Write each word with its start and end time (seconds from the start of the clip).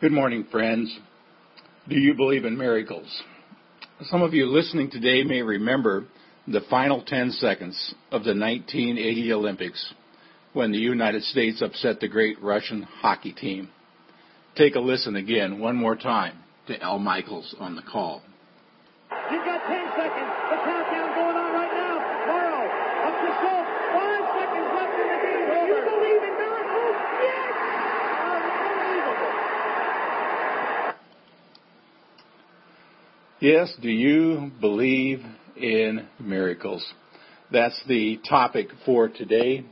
Good 0.00 0.12
morning, 0.12 0.46
friends. 0.50 0.98
Do 1.86 1.94
you 1.94 2.14
believe 2.14 2.46
in 2.46 2.56
miracles? 2.56 3.06
Some 4.04 4.22
of 4.22 4.32
you 4.32 4.46
listening 4.46 4.90
today 4.90 5.24
may 5.24 5.42
remember 5.42 6.06
the 6.48 6.62
final 6.70 7.02
10 7.06 7.32
seconds 7.32 7.94
of 8.06 8.24
the 8.24 8.30
1980 8.30 9.32
Olympics 9.34 9.92
when 10.54 10.72
the 10.72 10.78
United 10.78 11.22
States 11.24 11.60
upset 11.60 12.00
the 12.00 12.08
great 12.08 12.40
Russian 12.40 12.82
hockey 12.82 13.32
team. 13.34 13.68
Take 14.56 14.74
a 14.74 14.80
listen 14.80 15.16
again, 15.16 15.58
one 15.60 15.76
more 15.76 15.96
time, 15.96 16.38
to 16.68 16.82
Al 16.82 16.98
Michaels 16.98 17.54
on 17.60 17.76
the 17.76 17.82
call. 17.82 18.22
You've 19.30 19.44
got 19.44 19.60
10 19.68 19.84
seconds. 19.96 20.32
The 20.48 20.56
countdown 20.64 21.08
going 21.14 21.36
on 21.36 21.52
right 21.52 21.72
now. 21.76 22.00
Morrow, 22.24 22.64
up 23.04 23.14
to 23.20 23.28
Schultz. 23.36 23.68
Five 23.92 24.24
seconds 24.32 24.68
left 24.80 24.96
in 24.96 25.06
the 25.12 25.20
game. 25.28 25.44
Do 25.44 25.60
you 25.60 25.78
believe 25.92 26.22
in 26.24 26.34
miracles? 26.40 26.96
Yes! 27.20 27.52
Unbelievable. 28.32 29.32
Yes, 33.40 33.74
do 33.80 33.88
you 33.88 34.50
believe 34.60 35.22
in 35.56 36.06
miracles? 36.18 36.86
That's 37.50 37.82
the 37.88 38.18
topic 38.28 38.68
for 38.84 39.08
today. 39.08 39.64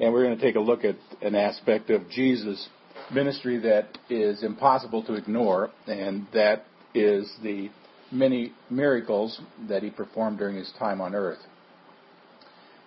And 0.00 0.10
we're 0.10 0.24
going 0.24 0.38
to 0.38 0.42
take 0.42 0.56
a 0.56 0.60
look 0.60 0.84
at 0.84 0.96
an 1.20 1.34
aspect 1.34 1.90
of 1.90 2.08
Jesus' 2.08 2.66
ministry 3.12 3.58
that 3.58 3.98
is 4.08 4.42
impossible 4.42 5.04
to 5.04 5.16
ignore, 5.16 5.70
and 5.86 6.28
that 6.32 6.64
is 6.94 7.30
the 7.42 7.68
many 8.10 8.54
miracles 8.70 9.38
that 9.68 9.82
he 9.82 9.90
performed 9.90 10.38
during 10.38 10.56
his 10.56 10.72
time 10.78 11.02
on 11.02 11.14
earth. 11.14 11.40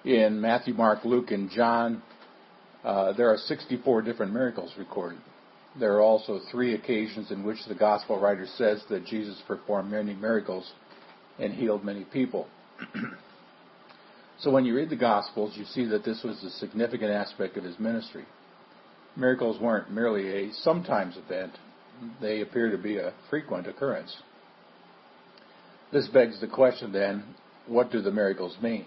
In 0.04 0.42
Matthew, 0.42 0.74
Mark, 0.74 1.06
Luke, 1.06 1.30
and 1.30 1.48
John, 1.52 2.02
uh, 2.84 3.14
there 3.14 3.30
are 3.30 3.38
64 3.38 4.02
different 4.02 4.34
miracles 4.34 4.72
recorded. 4.80 5.20
There 5.80 5.94
are 5.94 6.02
also 6.02 6.40
three 6.52 6.74
occasions 6.74 7.32
in 7.32 7.44
which 7.44 7.66
the 7.68 7.76
gospel 7.76 8.20
writer 8.20 8.46
says 8.58 8.84
that 8.90 9.06
Jesus 9.06 9.42
performed 9.48 9.92
many 9.92 10.14
miracles 10.14 10.72
and 11.40 11.54
healed 11.54 11.84
many 11.84 12.06
people. 12.06 12.48
So 14.42 14.50
when 14.50 14.66
you 14.66 14.76
read 14.76 14.90
the 14.90 14.96
Gospels, 14.96 15.56
you 15.56 15.66
see 15.66 15.86
that 15.86 16.04
this 16.04 16.24
was 16.24 16.44
a 16.44 16.50
significant 16.50 17.12
aspect 17.12 17.58
of 17.58 17.64
his 17.64 17.78
ministry. 17.78 18.26
Miracles 19.16 19.62
weren't 19.62 19.92
merely 19.92 20.50
a 20.50 20.54
sometimes 20.54 21.16
event, 21.16 21.52
they 22.20 22.42
appear 22.42 22.72
to 22.72 22.78
be 22.78 22.98
a 22.98 23.14
frequent 23.30 23.68
occurrence. 23.68 24.16
This 25.94 26.08
begs 26.08 26.42
the 26.42 26.48
question 26.48 26.92
then 26.92 27.24
what 27.68 27.92
do 27.92 28.02
the 28.02 28.12
miracles 28.12 28.58
mean? 28.62 28.86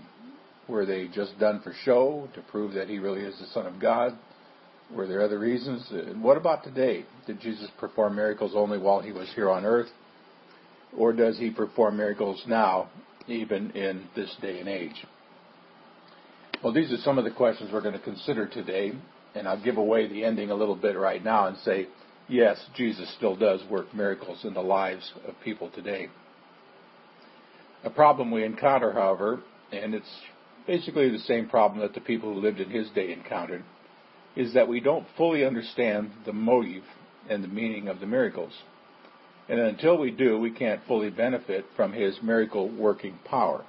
Were 0.69 0.85
they 0.85 1.07
just 1.07 1.39
done 1.39 1.61
for 1.63 1.73
show, 1.85 2.29
to 2.35 2.43
prove 2.43 2.73
that 2.75 2.89
he 2.89 2.98
really 2.98 3.21
is 3.21 3.39
the 3.39 3.47
Son 3.47 3.67
of 3.67 3.79
God? 3.79 4.19
Were 4.93 5.07
there 5.07 5.23
other 5.23 5.39
reasons? 5.39 5.91
What 6.21 6.37
about 6.37 6.65
today? 6.65 7.05
Did 7.27 7.41
Jesus 7.41 7.69
perform 7.79 8.17
miracles 8.17 8.53
only 8.55 8.79
while 8.79 9.01
he 9.01 9.13
was 9.13 9.29
here 9.35 9.51
on 9.51 9.65
earth? 9.65 9.89
Or 10.97 11.13
does 11.13 11.39
he 11.39 11.51
perform 11.51 11.97
miracles 11.97 12.43
now, 12.47 12.91
even 13.27 13.71
in 13.71 14.05
this 14.15 14.35
day 14.41 14.61
and 14.61 14.69
age? 14.69 15.05
Well, 16.63 16.73
these 16.73 16.93
are 16.93 16.99
some 16.99 17.19
of 17.19 17.25
the 17.25 17.31
questions 17.31 17.71
we're 17.73 17.81
going 17.81 17.95
to 17.95 18.01
consider 18.01 18.47
today, 18.47 18.93
and 19.35 19.49
I'll 19.49 19.63
give 19.63 19.77
away 19.77 20.07
the 20.07 20.25
ending 20.25 20.51
a 20.51 20.55
little 20.55 20.77
bit 20.77 20.97
right 20.97 21.23
now 21.23 21.48
and 21.48 21.57
say, 21.59 21.89
yes, 22.29 22.59
Jesus 22.77 23.13
still 23.17 23.37
does 23.37 23.61
work 23.69 23.93
miracles 23.95 24.45
in 24.45 24.55
the 24.55 24.63
lives 24.63 25.13
of 25.27 25.35
people 25.43 25.71
today. 25.71 26.09
A 27.83 27.91
problem 27.91 28.31
we 28.31 28.45
encounter, 28.45 28.93
however, 28.93 29.43
and 29.73 29.95
it's 29.95 30.09
basically 30.67 31.11
the 31.11 31.19
same 31.19 31.48
problem 31.48 31.81
that 31.81 31.95
the 31.95 32.01
people 32.01 32.33
who 32.33 32.41
lived 32.41 32.61
in 32.61 32.71
his 32.71 32.89
day 32.91 33.13
encountered, 33.13 33.65
is 34.37 34.55
that 34.55 34.69
we 34.69 34.81
don't 34.81 35.07
fully 35.17 35.45
understand 35.45 36.11
the 36.27 36.33
motive 36.33 36.83
and 37.29 37.43
the 37.43 37.49
meaning 37.49 37.89
of 37.89 38.01
the 38.01 38.07
miracles. 38.07 38.53
And 39.49 39.61
until 39.61 39.99
we 39.99 40.11
do, 40.11 40.39
we 40.39 40.51
can't 40.51 40.81
fully 40.89 41.11
benefit 41.11 41.67
from 41.77 41.93
his 41.93 42.17
miracle 42.23 42.69
working 42.71 43.19
power. 43.25 43.64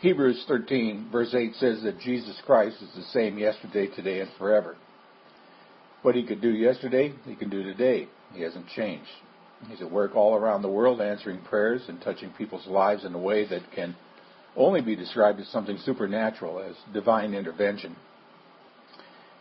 Hebrews 0.00 0.44
13, 0.48 1.08
verse 1.12 1.34
8 1.34 1.54
says 1.56 1.82
that 1.82 2.00
Jesus 2.00 2.40
Christ 2.46 2.76
is 2.80 2.88
the 2.94 3.02
same 3.12 3.36
yesterday, 3.36 3.86
today, 3.94 4.20
and 4.20 4.30
forever. 4.38 4.76
What 6.02 6.14
he 6.14 6.24
could 6.24 6.40
do 6.40 6.50
yesterday, 6.50 7.12
he 7.26 7.34
can 7.34 7.50
do 7.50 7.62
today. 7.62 8.08
He 8.32 8.42
hasn't 8.42 8.68
changed. 8.68 9.10
He's 9.68 9.82
at 9.82 9.90
work 9.90 10.16
all 10.16 10.34
around 10.34 10.62
the 10.62 10.68
world 10.68 11.02
answering 11.02 11.42
prayers 11.42 11.82
and 11.88 12.00
touching 12.00 12.30
people's 12.30 12.66
lives 12.66 13.04
in 13.04 13.14
a 13.14 13.18
way 13.18 13.46
that 13.46 13.70
can 13.74 13.94
only 14.56 14.80
be 14.80 14.96
described 14.96 15.38
as 15.38 15.48
something 15.48 15.76
supernatural, 15.84 16.60
as 16.60 16.74
divine 16.94 17.34
intervention. 17.34 17.94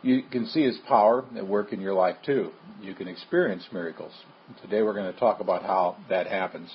You 0.02 0.24
can 0.32 0.46
see 0.48 0.64
his 0.64 0.78
power 0.88 1.26
at 1.36 1.48
work 1.48 1.74
in 1.74 1.82
your 1.82 1.94
life 1.94 2.16
too. 2.26 2.52
You 2.82 2.94
can 2.96 3.08
experience 3.08 3.64
miracles. 3.72 4.14
Today 4.62 4.82
we're 4.82 4.94
going 4.94 5.12
to 5.12 5.20
talk 5.20 5.42
about 5.42 5.64
how 5.64 5.98
that 6.10 6.28
happens. 6.28 6.70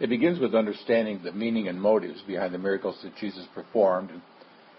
It 0.00 0.08
begins 0.08 0.38
with 0.38 0.54
understanding 0.54 1.20
the 1.24 1.32
meaning 1.32 1.66
and 1.66 1.80
motives 1.80 2.22
behind 2.26 2.54
the 2.54 2.58
miracles 2.58 2.96
that 3.02 3.16
Jesus 3.16 3.44
performed. 3.54 4.10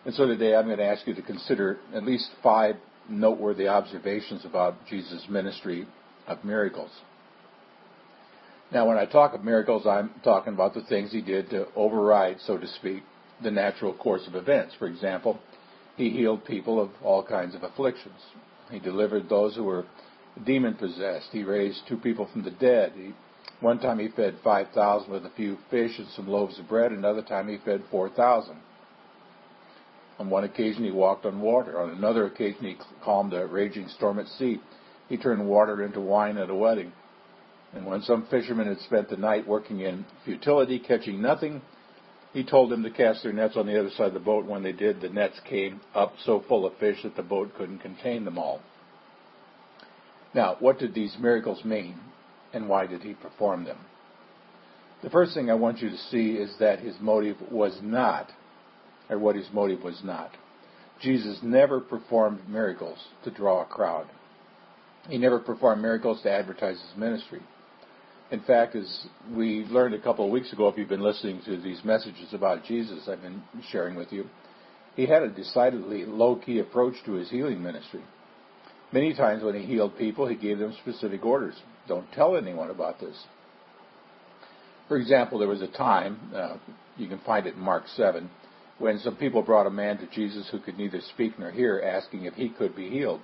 And 0.06 0.16
so 0.16 0.26
today 0.26 0.56
I'm 0.56 0.66
going 0.66 0.78
to 0.78 0.86
ask 0.86 1.06
you 1.06 1.14
to 1.16 1.22
consider 1.22 1.78
at 1.94 2.06
least 2.06 2.30
five 2.42 2.76
noteworthy 3.10 3.68
observations 3.68 4.46
about 4.46 4.76
Jesus' 4.90 5.26
ministry 5.30 5.86
of 6.28 6.46
miracles. 6.46 6.92
Now, 8.72 8.88
when 8.88 8.98
I 8.98 9.06
talk 9.06 9.34
of 9.34 9.44
miracles, 9.44 9.86
I'm 9.86 10.12
talking 10.24 10.54
about 10.54 10.76
the 10.76 10.84
things 10.84 11.12
he 11.12 11.22
did 11.22 11.50
to 11.50 11.68
override, 11.76 12.38
so 12.46 12.58
to 12.58 12.68
speak, 12.68 13.02
the 13.44 13.52
natural 13.52 13.94
course 13.94 14.26
of 14.28 14.36
events. 14.36 14.76
For 14.78 14.88
example, 14.88 15.40
he 16.00 16.10
healed 16.10 16.46
people 16.46 16.82
of 16.82 16.90
all 17.04 17.22
kinds 17.22 17.54
of 17.54 17.64
afflictions. 17.64 18.22
He 18.72 18.80
delivered 18.80 19.28
those 19.28 19.56
who 19.56 19.66
were 19.66 19.86
demon 20.46 20.76
possessed. 20.76 21.28
He 21.34 21.44
raised 21.44 21.82
two 21.88 21.98
people 21.98 22.26
from 22.32 22.44
the 22.44 22.52
dead. 22.52 22.94
He 22.96 23.14
one 23.60 23.80
time 23.80 24.00
he 24.00 24.08
fed 24.08 24.38
5,000 24.42 25.12
with 25.12 25.26
a 25.26 25.32
few 25.32 25.58
fish 25.70 26.00
and 26.00 26.08
some 26.16 26.30
loaves 26.30 26.58
of 26.58 26.70
bread. 26.70 26.94
Another 26.94 27.22
time 27.22 27.50
he 27.50 27.58
fed 27.66 27.84
4,000. 27.92 28.56
On 30.20 30.30
one 30.30 30.46
occasion 30.46 30.86
he 30.86 30.92
walked 30.92 31.26
on 31.26 31.42
water. 31.42 31.82
On 31.82 31.90
another 31.90 32.26
occasion 32.26 32.64
he 32.64 32.78
calmed 33.04 33.34
a 33.34 33.46
raging 33.46 33.90
storm 33.90 34.20
at 34.20 34.28
sea. 34.28 34.62
He 35.10 35.18
turned 35.18 35.46
water 35.46 35.84
into 35.84 36.00
wine 36.00 36.38
at 36.38 36.50
a 36.50 36.56
wedding. 36.56 36.94
And 37.74 37.86
when 37.86 38.02
some 38.04 38.26
fishermen 38.32 38.68
had 38.68 38.80
spent 38.80 39.10
the 39.10 39.18
night 39.18 39.46
working 39.46 39.82
in 39.82 40.06
futility, 40.24 40.80
catching 40.80 41.22
nothing, 41.22 41.62
he 42.34 42.44
told 42.44 42.70
them 42.70 42.84
to 42.84 42.92
cast 42.92 43.24
their 43.24 43.34
nets 43.34 43.58
on 43.58 43.66
the 43.66 43.80
other 43.80 43.90
side 43.92 44.08
of 44.08 44.14
the 44.14 44.20
boat. 44.20 44.46
When 44.46 44.64
they 44.64 44.72
did, 44.72 45.02
the 45.02 45.10
nets 45.10 45.40
came 45.50 45.82
up 45.96 46.14
so 46.26 46.44
full 46.48 46.66
of 46.66 46.78
fish 46.78 47.04
that 47.04 47.16
the 47.16 47.24
boat 47.24 47.54
couldn't 47.58 47.80
contain 47.80 48.26
them 48.26 48.38
all. 48.38 48.62
Now, 50.34 50.58
what 50.60 50.78
did 50.78 50.94
these 50.94 51.16
miracles 51.20 51.66
mean? 51.66 52.00
and 52.54 52.68
why 52.68 52.88
did 52.88 53.02
he 53.02 53.14
perform 53.14 53.66
them? 53.66 53.78
The 55.04 55.10
first 55.10 55.34
thing 55.34 55.50
I 55.50 55.56
want 55.56 55.82
you 55.82 55.90
to 55.90 55.98
see 55.98 56.32
is 56.32 56.54
that 56.60 56.80
his 56.80 56.96
motive 57.00 57.38
was 57.52 57.78
not, 57.82 58.32
or 59.10 59.18
what 59.18 59.36
his 59.36 59.48
motive 59.54 59.82
was 59.82 60.02
not. 60.04 60.32
Jesus 61.02 61.40
never 61.42 61.80
performed 61.80 62.48
miracles 62.50 62.98
to 63.24 63.32
draw 63.32 63.62
a 63.62 63.66
crowd. 63.66 64.08
He 65.08 65.18
never 65.18 65.40
performed 65.40 65.82
miracles 65.82 66.22
to 66.24 66.32
advertise 66.32 66.76
his 66.76 66.98
ministry. 66.98 67.42
In 68.32 68.42
fact, 68.42 68.76
as 68.76 69.08
we 69.36 69.66
learned 69.66 69.96
a 69.96 70.02
couple 70.02 70.24
of 70.26 70.32
weeks 70.32 70.54
ago, 70.54 70.68
if 70.68 70.78
you've 70.78 70.90
been 70.90 71.02
listening 71.02 71.42
to 71.46 71.58
these 71.58 71.84
messages 71.84 72.32
about 72.32 72.64
Jesus 72.64 73.08
I've 73.08 73.22
been 73.22 73.42
sharing 73.72 73.96
with 73.96 74.12
you, 74.12 74.26
he 74.96 75.08
had 75.08 75.24
a 75.24 75.30
decidedly 75.30 76.06
low 76.06 76.36
key 76.36 76.60
approach 76.60 76.94
to 77.06 77.14
his 77.14 77.30
healing 77.30 77.64
ministry. 77.64 78.02
Many 78.92 79.16
times 79.16 79.44
when 79.44 79.56
he 79.56 79.66
healed 79.66 79.98
people, 79.98 80.28
he 80.28 80.36
gave 80.36 80.60
them 80.60 80.76
specific 80.82 81.26
orders. 81.26 81.56
Don't 81.88 82.12
tell 82.12 82.36
anyone 82.36 82.70
about 82.70 83.00
this. 83.00 83.16
For 84.88 84.98
example, 84.98 85.40
there 85.40 85.48
was 85.48 85.62
a 85.62 85.68
time, 85.68 86.32
uh, 86.36 86.58
you 86.98 87.08
can 87.08 87.20
find 87.20 87.48
it 87.48 87.56
in 87.56 87.60
Mark 87.62 87.84
7, 87.96 88.30
when 88.78 89.00
some 89.00 89.16
people 89.16 89.42
brought 89.42 89.68
a 89.68 89.72
man 89.72 89.98
to 89.98 90.08
Jesus 90.08 90.48
who 90.52 90.60
could 90.60 90.78
neither 90.78 91.02
speak 91.14 91.38
nor 91.38 91.52
hear, 91.52 91.82
asking 91.84 92.26
if 92.26 92.34
he 92.34 92.50
could 92.50 92.76
be 92.76 92.90
healed. 92.90 93.22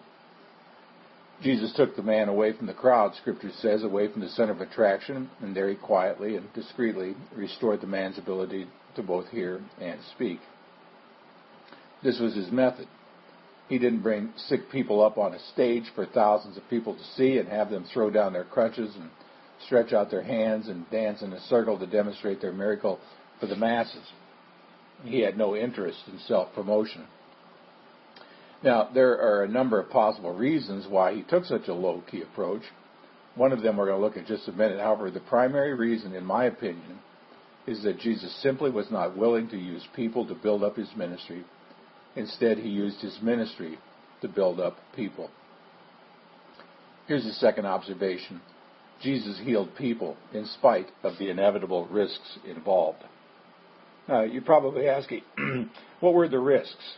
Jesus 1.41 1.73
took 1.75 1.95
the 1.95 2.03
man 2.03 2.29
away 2.29 2.53
from 2.53 2.67
the 2.67 2.73
crowd, 2.73 3.13
Scripture 3.15 3.51
says, 3.59 3.83
away 3.83 4.11
from 4.11 4.21
the 4.21 4.29
center 4.29 4.53
of 4.53 4.61
attraction, 4.61 5.29
and 5.41 5.55
there 5.55 5.69
he 5.69 5.75
quietly 5.75 6.37
and 6.37 6.51
discreetly 6.53 7.15
restored 7.35 7.81
the 7.81 7.87
man's 7.87 8.17
ability 8.17 8.67
to 8.95 9.03
both 9.03 9.27
hear 9.27 9.61
and 9.79 9.99
speak. 10.15 10.39
This 12.03 12.19
was 12.19 12.35
his 12.35 12.51
method. 12.51 12.87
He 13.67 13.79
didn't 13.79 14.01
bring 14.03 14.31
sick 14.37 14.69
people 14.71 15.03
up 15.03 15.17
on 15.17 15.33
a 15.33 15.39
stage 15.53 15.85
for 15.95 16.05
thousands 16.05 16.55
of 16.55 16.69
people 16.69 16.95
to 16.95 17.03
see 17.15 17.37
and 17.37 17.49
have 17.49 17.69
them 17.69 17.85
throw 17.93 18.09
down 18.09 18.33
their 18.33 18.43
crutches 18.43 18.95
and 18.95 19.09
stretch 19.65 19.91
out 19.91 20.11
their 20.11 20.21
hands 20.21 20.67
and 20.67 20.89
dance 20.91 21.21
in 21.21 21.33
a 21.33 21.39
circle 21.41 21.77
to 21.79 21.87
demonstrate 21.87 22.41
their 22.41 22.53
miracle 22.53 22.99
for 23.39 23.47
the 23.47 23.55
masses. 23.55 24.07
He 25.03 25.21
had 25.21 25.37
no 25.37 25.55
interest 25.55 25.99
in 26.07 26.19
self 26.19 26.53
promotion. 26.53 27.07
Now, 28.65 28.89
there 28.93 29.13
are 29.13 29.43
a 29.43 29.47
number 29.47 29.79
of 29.79 29.89
possible 29.89 30.33
reasons 30.33 30.87
why 30.89 31.13
he 31.13 31.21
took 31.21 31.45
such 31.45 31.67
a 31.67 31.73
low 31.73 32.03
key 32.11 32.21
approach. 32.21 32.63
One 33.35 33.53
of 33.53 33.61
them 33.61 33.77
we're 33.77 33.85
going 33.85 33.99
to 33.99 34.05
look 34.05 34.17
at 34.17 34.27
just 34.27 34.47
a 34.47 34.51
minute. 34.51 34.79
However, 34.79 35.11
the 35.11 35.19
primary 35.21 35.73
reason, 35.73 36.13
in 36.13 36.25
my 36.25 36.45
opinion, 36.45 36.99
is 37.67 37.83
that 37.83 37.99
Jesus 37.99 38.35
simply 38.41 38.71
was 38.71 38.91
not 38.91 39.17
willing 39.17 39.47
to 39.49 39.57
use 39.57 39.87
people 39.95 40.27
to 40.27 40.35
build 40.35 40.63
up 40.63 40.75
his 40.75 40.89
ministry 40.97 41.45
Instead, 42.15 42.57
he 42.57 42.69
used 42.69 43.01
his 43.01 43.17
ministry 43.21 43.77
to 44.21 44.27
build 44.27 44.59
up 44.59 44.77
people. 44.95 45.29
Here's 47.07 47.25
the 47.25 47.33
second 47.33 47.65
observation. 47.65 48.41
Jesus 49.01 49.39
healed 49.43 49.75
people 49.77 50.15
in 50.33 50.45
spite 50.45 50.87
of 51.03 51.17
the 51.19 51.29
inevitable 51.29 51.87
risks 51.87 52.39
involved. 52.47 53.03
Now, 54.07 54.21
you're 54.23 54.41
probably 54.41 54.87
asking, 54.87 55.23
what 55.99 56.13
were 56.13 56.29
the 56.29 56.39
risks? 56.39 56.95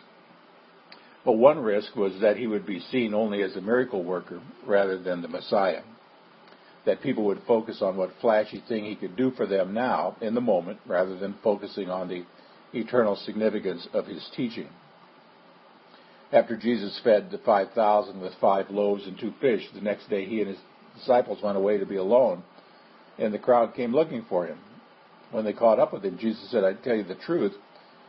Well, 1.28 1.36
one 1.36 1.60
risk 1.60 1.94
was 1.98 2.14
that 2.22 2.38
he 2.38 2.48
would 2.48 2.66
be 2.66 2.80
seen 2.80 3.14
only 3.14 3.44
as 3.44 3.54
a 3.58 3.62
miracle 3.62 4.02
worker 4.02 4.40
rather 4.66 4.98
than 4.98 5.22
the 5.22 5.28
Messiah. 5.28 5.82
That 6.86 7.02
people 7.02 7.26
would 7.26 7.42
focus 7.46 7.82
on 7.82 7.98
what 7.98 8.12
flashy 8.22 8.64
thing 8.70 8.86
he 8.86 8.96
could 8.96 9.18
do 9.18 9.32
for 9.32 9.46
them 9.46 9.74
now, 9.74 10.16
in 10.22 10.36
the 10.36 10.42
moment, 10.42 10.80
rather 10.88 11.18
than 11.18 11.36
focusing 11.44 11.90
on 11.90 12.08
the 12.08 12.24
eternal 12.74 13.18
significance 13.18 13.90
of 13.92 14.08
his 14.08 14.26
teaching. 14.38 14.70
After 16.32 16.56
Jesus 16.56 16.98
fed 17.04 17.30
the 17.30 17.40
5,000 17.40 18.22
with 18.22 18.32
five 18.40 18.70
loaves 18.70 19.06
and 19.06 19.20
two 19.20 19.34
fish, 19.42 19.64
the 19.74 19.82
next 19.82 20.10
day 20.10 20.24
he 20.24 20.40
and 20.40 20.48
his 20.48 20.60
disciples 20.96 21.44
went 21.44 21.58
away 21.58 21.78
to 21.78 21.86
be 21.86 21.98
alone, 21.98 22.42
and 23.20 23.34
the 23.34 23.38
crowd 23.38 23.76
came 23.76 23.94
looking 23.94 24.26
for 24.30 24.46
him. 24.48 24.60
When 25.32 25.44
they 25.44 25.52
caught 25.52 25.78
up 25.78 25.92
with 25.92 26.06
him, 26.06 26.18
Jesus 26.18 26.50
said, 26.52 26.64
I 26.64 26.72
tell 26.72 26.96
you 26.96 27.04
the 27.04 27.16
truth, 27.16 27.52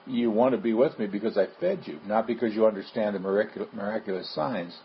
you 0.09 0.31
want 0.31 0.53
to 0.53 0.61
be 0.61 0.73
with 0.73 0.99
me 0.99 1.07
because 1.07 1.37
I 1.37 1.47
fed 1.61 1.83
you, 1.85 1.99
not 2.07 2.27
because 2.27 2.55
you 2.55 2.67
understand 2.67 3.15
the 3.15 3.21
miraculous 3.21 4.35
signs. 4.35 4.77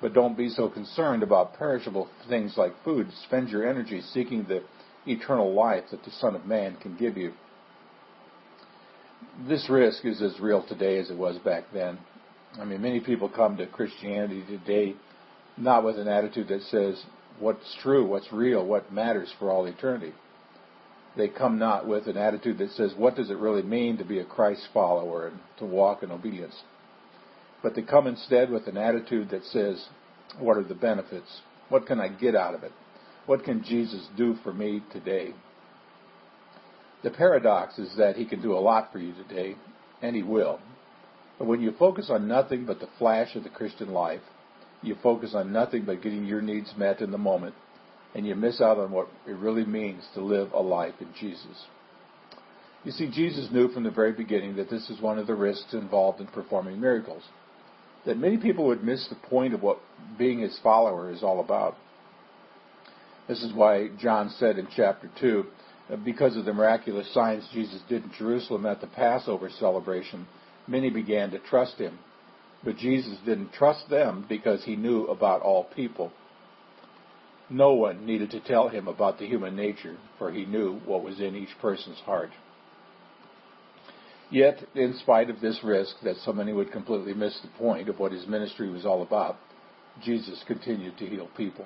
But 0.00 0.14
don't 0.14 0.36
be 0.36 0.48
so 0.48 0.68
concerned 0.68 1.22
about 1.22 1.54
perishable 1.54 2.08
things 2.28 2.54
like 2.56 2.72
food. 2.84 3.08
Spend 3.26 3.48
your 3.48 3.68
energy 3.68 4.00
seeking 4.12 4.44
the 4.44 4.62
eternal 5.06 5.52
life 5.52 5.84
that 5.90 6.04
the 6.04 6.10
Son 6.12 6.36
of 6.36 6.46
Man 6.46 6.76
can 6.80 6.96
give 6.96 7.16
you. 7.16 7.32
This 9.48 9.68
risk 9.68 10.04
is 10.04 10.22
as 10.22 10.38
real 10.38 10.64
today 10.66 10.98
as 10.98 11.10
it 11.10 11.16
was 11.16 11.38
back 11.38 11.64
then. 11.72 11.98
I 12.60 12.64
mean, 12.64 12.80
many 12.80 13.00
people 13.00 13.28
come 13.28 13.56
to 13.56 13.66
Christianity 13.66 14.44
today 14.46 14.94
not 15.56 15.84
with 15.84 15.98
an 15.98 16.08
attitude 16.08 16.48
that 16.48 16.62
says 16.62 17.02
what's 17.40 17.76
true, 17.82 18.06
what's 18.06 18.32
real, 18.32 18.64
what 18.64 18.92
matters 18.92 19.32
for 19.38 19.50
all 19.50 19.66
eternity. 19.66 20.12
They 21.18 21.28
come 21.28 21.58
not 21.58 21.86
with 21.88 22.06
an 22.06 22.16
attitude 22.16 22.58
that 22.58 22.70
says 22.70 22.94
what 22.96 23.16
does 23.16 23.28
it 23.28 23.38
really 23.38 23.62
mean 23.62 23.98
to 23.98 24.04
be 24.04 24.20
a 24.20 24.24
Christ 24.24 24.68
follower 24.72 25.26
and 25.26 25.40
to 25.58 25.64
walk 25.64 26.04
in 26.04 26.12
obedience. 26.12 26.54
But 27.60 27.74
they 27.74 27.82
come 27.82 28.06
instead 28.06 28.50
with 28.50 28.68
an 28.68 28.76
attitude 28.76 29.30
that 29.30 29.44
says 29.44 29.84
what 30.38 30.56
are 30.56 30.62
the 30.62 30.76
benefits? 30.76 31.40
What 31.70 31.86
can 31.86 31.98
I 31.98 32.06
get 32.06 32.36
out 32.36 32.54
of 32.54 32.62
it? 32.62 32.70
What 33.26 33.44
can 33.44 33.64
Jesus 33.64 34.06
do 34.16 34.36
for 34.44 34.52
me 34.52 34.80
today? 34.92 35.34
The 37.02 37.10
paradox 37.10 37.78
is 37.78 37.96
that 37.98 38.16
he 38.16 38.24
can 38.24 38.40
do 38.40 38.52
a 38.52 38.60
lot 38.60 38.92
for 38.92 38.98
you 38.98 39.12
today, 39.12 39.56
and 40.00 40.14
he 40.14 40.22
will. 40.22 40.60
But 41.38 41.46
when 41.46 41.60
you 41.60 41.72
focus 41.78 42.10
on 42.10 42.28
nothing 42.28 42.64
but 42.64 42.80
the 42.80 42.88
flash 42.98 43.34
of 43.36 43.42
the 43.42 43.50
Christian 43.50 43.92
life, 43.92 44.22
you 44.82 44.96
focus 45.02 45.32
on 45.34 45.52
nothing 45.52 45.84
but 45.84 46.02
getting 46.02 46.24
your 46.24 46.40
needs 46.40 46.72
met 46.76 47.00
in 47.00 47.10
the 47.10 47.18
moment, 47.18 47.54
and 48.14 48.26
you 48.26 48.34
miss 48.34 48.60
out 48.60 48.78
on 48.78 48.90
what 48.90 49.08
it 49.26 49.36
really 49.36 49.64
means 49.64 50.02
to 50.14 50.20
live 50.20 50.52
a 50.52 50.60
life 50.60 50.94
in 51.00 51.08
Jesus. 51.18 51.66
You 52.84 52.92
see, 52.92 53.10
Jesus 53.10 53.48
knew 53.52 53.68
from 53.68 53.82
the 53.84 53.90
very 53.90 54.12
beginning 54.12 54.56
that 54.56 54.70
this 54.70 54.88
is 54.88 55.00
one 55.00 55.18
of 55.18 55.26
the 55.26 55.34
risks 55.34 55.74
involved 55.74 56.20
in 56.20 56.26
performing 56.28 56.80
miracles. 56.80 57.22
That 58.06 58.18
many 58.18 58.38
people 58.38 58.66
would 58.66 58.84
miss 58.84 59.06
the 59.08 59.28
point 59.28 59.52
of 59.52 59.62
what 59.62 59.78
being 60.16 60.40
his 60.40 60.58
follower 60.62 61.10
is 61.10 61.22
all 61.22 61.40
about. 61.40 61.76
This 63.28 63.42
is 63.42 63.52
why 63.52 63.88
John 64.00 64.30
said 64.38 64.58
in 64.58 64.68
chapter 64.74 65.10
2, 65.20 65.44
because 66.04 66.36
of 66.36 66.44
the 66.44 66.52
miraculous 66.52 67.12
signs 67.12 67.46
Jesus 67.52 67.80
did 67.88 68.04
in 68.04 68.12
Jerusalem 68.16 68.64
at 68.64 68.80
the 68.80 68.86
Passover 68.86 69.50
celebration, 69.58 70.26
many 70.66 70.88
began 70.88 71.30
to 71.32 71.38
trust 71.38 71.76
him. 71.76 71.98
But 72.64 72.76
Jesus 72.76 73.18
didn't 73.24 73.52
trust 73.52 73.88
them 73.90 74.24
because 74.28 74.64
he 74.64 74.76
knew 74.76 75.04
about 75.06 75.42
all 75.42 75.64
people. 75.64 76.12
No 77.50 77.72
one 77.72 78.04
needed 78.04 78.30
to 78.32 78.40
tell 78.40 78.68
him 78.68 78.88
about 78.88 79.18
the 79.18 79.26
human 79.26 79.56
nature, 79.56 79.96
for 80.18 80.30
he 80.30 80.44
knew 80.44 80.80
what 80.84 81.02
was 81.02 81.18
in 81.20 81.34
each 81.34 81.56
person's 81.60 81.98
heart. 82.00 82.30
Yet, 84.30 84.62
in 84.74 84.94
spite 85.00 85.30
of 85.30 85.40
this 85.40 85.58
risk 85.64 85.96
that 86.02 86.16
so 86.24 86.32
many 86.32 86.52
would 86.52 86.70
completely 86.70 87.14
miss 87.14 87.38
the 87.40 87.48
point 87.58 87.88
of 87.88 87.98
what 87.98 88.12
his 88.12 88.26
ministry 88.26 88.68
was 88.68 88.84
all 88.84 89.02
about, 89.02 89.36
Jesus 90.04 90.44
continued 90.46 90.98
to 90.98 91.06
heal 91.06 91.28
people. 91.36 91.64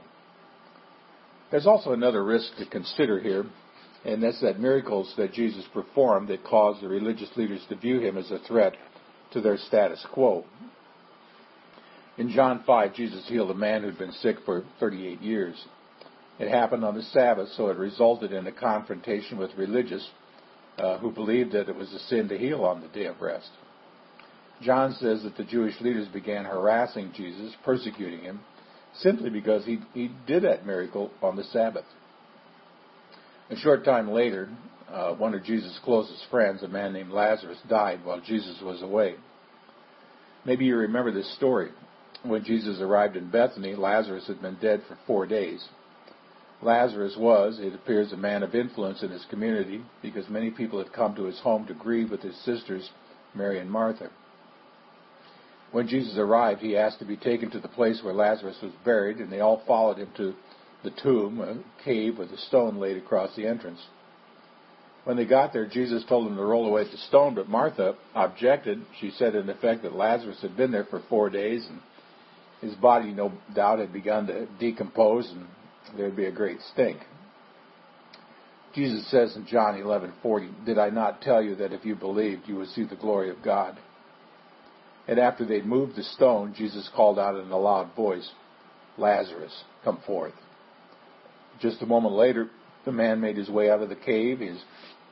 There's 1.50 1.67
also 1.67 1.93
another 1.93 2.25
risk 2.25 2.56
to 2.58 2.67
consider 2.67 3.20
here, 3.20 3.44
and 4.05 4.23
that's 4.23 4.40
that 4.40 4.61
miracles 4.61 5.12
that 5.17 5.32
Jesus 5.32 5.64
performed 5.73 6.28
that 6.28 6.44
caused 6.44 6.82
the 6.82 6.88
religious 6.88 7.31
leaders 7.37 7.64
to 7.69 7.76
view 7.76 8.00
him 8.00 8.17
as 8.17 8.31
a 8.31 8.38
threat 8.46 8.75
to 9.32 9.40
their 9.40 9.58
status 9.58 10.05
quo. 10.12 10.44
In 12.23 12.31
John 12.31 12.63
5, 12.65 12.95
Jesus 12.95 13.27
healed 13.27 13.51
a 13.51 13.55
man 13.55 13.83
who'd 13.83 13.99
been 13.99 14.13
sick 14.13 14.37
for 14.45 14.63
38 14.79 15.21
years. 15.23 15.57
It 16.39 16.49
happened 16.49 16.85
on 16.85 16.95
the 16.95 17.03
Sabbath, 17.03 17.49
so 17.57 17.67
it 17.67 17.77
resulted 17.77 18.33
in 18.33 18.47
a 18.47 18.53
confrontation 18.53 19.39
with 19.39 19.51
religious 19.57 20.09
uh, 20.79 20.99
who 20.99 21.11
believed 21.11 21.51
that 21.51 21.69
it 21.69 21.75
was 21.75 21.93
a 21.93 21.99
sin 21.99 22.29
to 22.29 22.39
heal 22.39 22.65
on 22.65 22.81
the 22.81 22.87
day 22.87 23.07
of 23.07 23.21
rest. 23.21 23.51
John 24.63 24.93
says 25.01 25.25
that 25.25 25.37
the 25.37 25.43
Jewish 25.43 25.75
leaders 25.81 26.07
began 26.07 26.45
harassing 26.45 27.13
Jesus, 27.13 27.57
persecuting 27.65 28.21
him, 28.21 28.39
simply 28.99 29.29
because 29.29 29.65
he, 29.65 29.81
he 29.93 30.09
did 30.25 30.45
that 30.45 30.65
miracle 30.65 31.11
on 31.25 31.35
the 31.35 31.43
Sabbath. 31.43 31.87
A 33.51 33.57
short 33.57 33.85
time 33.85 34.13
later, 34.13 34.49
uh, 34.89 35.15
one 35.15 35.35
of 35.35 35.43
Jesus' 35.43 35.77
closest 35.83 36.23
friends, 36.31 36.63
a 36.63 36.69
man 36.69 36.93
named 36.93 37.11
Lazarus, 37.11 37.59
died 37.69 38.05
while 38.05 38.21
Jesus 38.21 38.61
was 38.63 38.81
away. 38.81 39.17
Maybe 40.47 40.67
you 40.67 40.77
remember 40.77 41.11
this 41.11 41.35
story 41.35 41.73
when 42.25 42.45
Jesus 42.45 42.81
arrived 42.81 43.17
in 43.17 43.31
Bethany, 43.31 43.75
Lazarus 43.75 44.27
had 44.27 44.41
been 44.41 44.57
dead 44.61 44.83
for 44.87 44.99
four 45.07 45.27
days. 45.27 45.67
Lazarus 46.63 47.17
was, 47.19 47.59
it 47.61 47.75
appears, 47.75 48.13
a 48.13 48.17
man 48.17 48.43
of 48.45 48.55
influence 48.55 49.03
in 49.03 49.11
his 49.11 49.25
community 49.29 49.83
because 50.01 50.29
many 50.29 50.51
people 50.51 50.79
had 50.79 50.93
come 50.93 51.15
to 51.17 51.25
his 51.25 51.41
home 51.41 51.67
to 51.67 51.75
grieve 51.75 52.11
with 52.11 52.23
his 52.23 52.37
sisters, 52.45 52.89
Mary 53.35 53.59
and 53.59 53.71
Martha. 53.71 54.11
When 55.73 55.89
Jesus 55.89 56.17
arrived, 56.19 56.61
he 56.61 56.77
asked 56.77 57.01
to 57.01 57.05
be 57.05 57.17
taken 57.17 57.51
to 57.51 57.59
the 57.59 57.67
place 57.67 58.01
where 58.03 58.15
Lazarus 58.15 58.59
was 58.63 58.73
buried, 58.85 59.17
and 59.17 59.33
they 59.33 59.41
all 59.41 59.63
followed 59.67 59.97
him 59.97 60.11
to 60.19 60.35
the 60.85 60.93
tomb, 61.03 61.41
a 61.41 61.83
cave 61.83 62.19
with 62.19 62.31
a 62.31 62.37
stone 62.37 62.77
laid 62.77 62.97
across 62.97 63.35
the 63.35 63.47
entrance. 63.47 63.81
When 65.05 65.17
they 65.17 65.25
got 65.25 65.53
there, 65.53 65.67
Jesus 65.67 66.05
told 66.09 66.27
them 66.27 66.37
to 66.37 66.45
roll 66.45 66.67
away 66.67 66.85
the 66.85 66.97
stone, 67.09 67.35
but 67.35 67.49
Martha 67.49 67.97
objected. 68.15 68.85
She 69.01 69.11
said, 69.11 69.35
in 69.35 69.49
effect, 69.49 69.83
that 69.83 69.97
Lazarus 69.97 70.41
had 70.43 70.57
been 70.57 70.71
there 70.71 70.85
for 70.85 71.03
four 71.09 71.29
days 71.31 71.67
and 71.69 71.81
his 72.62 72.75
body, 72.76 73.12
no 73.12 73.32
doubt, 73.55 73.81
had 73.81 73.93
begun 73.93 74.28
to 74.28 74.47
decompose 74.59 75.31
and 75.31 75.47
there'd 75.97 76.16
be 76.16 76.26
a 76.26 76.33
great 76.33 76.61
stink. 76.73 76.99
Jesus 78.73 79.07
says 79.11 79.37
in 79.37 79.45
John 79.47 79.75
11:40, 79.75 80.64
"Did 80.64 80.78
I 80.78 80.88
not 80.88 81.21
tell 81.21 81.42
you 81.42 81.57
that 81.57 81.73
if 81.73 81.85
you 81.85 81.95
believed, 81.95 82.49
you 82.49 82.57
would 82.57 82.69
see 82.69 82.85
the 82.85 82.97
glory 82.97 83.28
of 83.28 83.42
God?" 83.42 83.78
And 85.07 85.19
after 85.19 85.45
they'd 85.45 85.66
moved 85.66 85.97
the 85.97 86.04
stone, 86.04 86.54
Jesus 86.54 86.88
called 86.88 87.19
out 87.19 87.35
in 87.35 87.50
a 87.50 87.59
loud 87.59 87.95
voice, 87.95 88.33
"Lazarus, 88.97 89.64
come 89.85 89.99
forth." 89.99 90.40
Just 91.59 91.83
a 91.83 91.87
moment 91.87 92.14
later, 92.14 92.49
the 92.85 92.92
man 92.92 93.21
made 93.21 93.37
his 93.37 93.50
way 93.50 93.71
out 93.71 93.83
of 93.83 93.88
the 93.88 93.97
cave, 93.97 94.38
his 94.38 94.64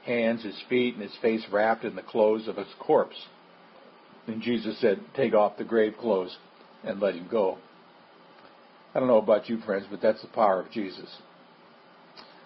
hands, 0.05 0.43
his 0.43 0.59
feet, 0.63 0.95
and 0.95 1.03
his 1.03 1.17
face 1.17 1.47
wrapped 1.51 1.85
in 1.85 1.97
the 1.97 2.03
clothes 2.03 2.49
of 2.49 2.57
his 2.57 2.73
corpse. 2.79 3.27
And 4.27 4.41
Jesus 4.41 4.79
said, 4.79 5.01
"Take 5.15 5.35
off 5.35 5.57
the 5.57 5.65
grave 5.65 5.99
clothes 5.99 6.39
and 6.85 7.01
let 7.01 7.15
him 7.15 7.29
go. 7.31 7.59
I 8.95 8.99
don't 8.99 9.09
know 9.09 9.19
about 9.19 9.49
you, 9.49 9.61
friends, 9.61 9.87
but 9.91 10.01
that's 10.03 10.23
the 10.23 10.29
power 10.29 10.61
of 10.61 10.71
Jesus. 10.71 11.09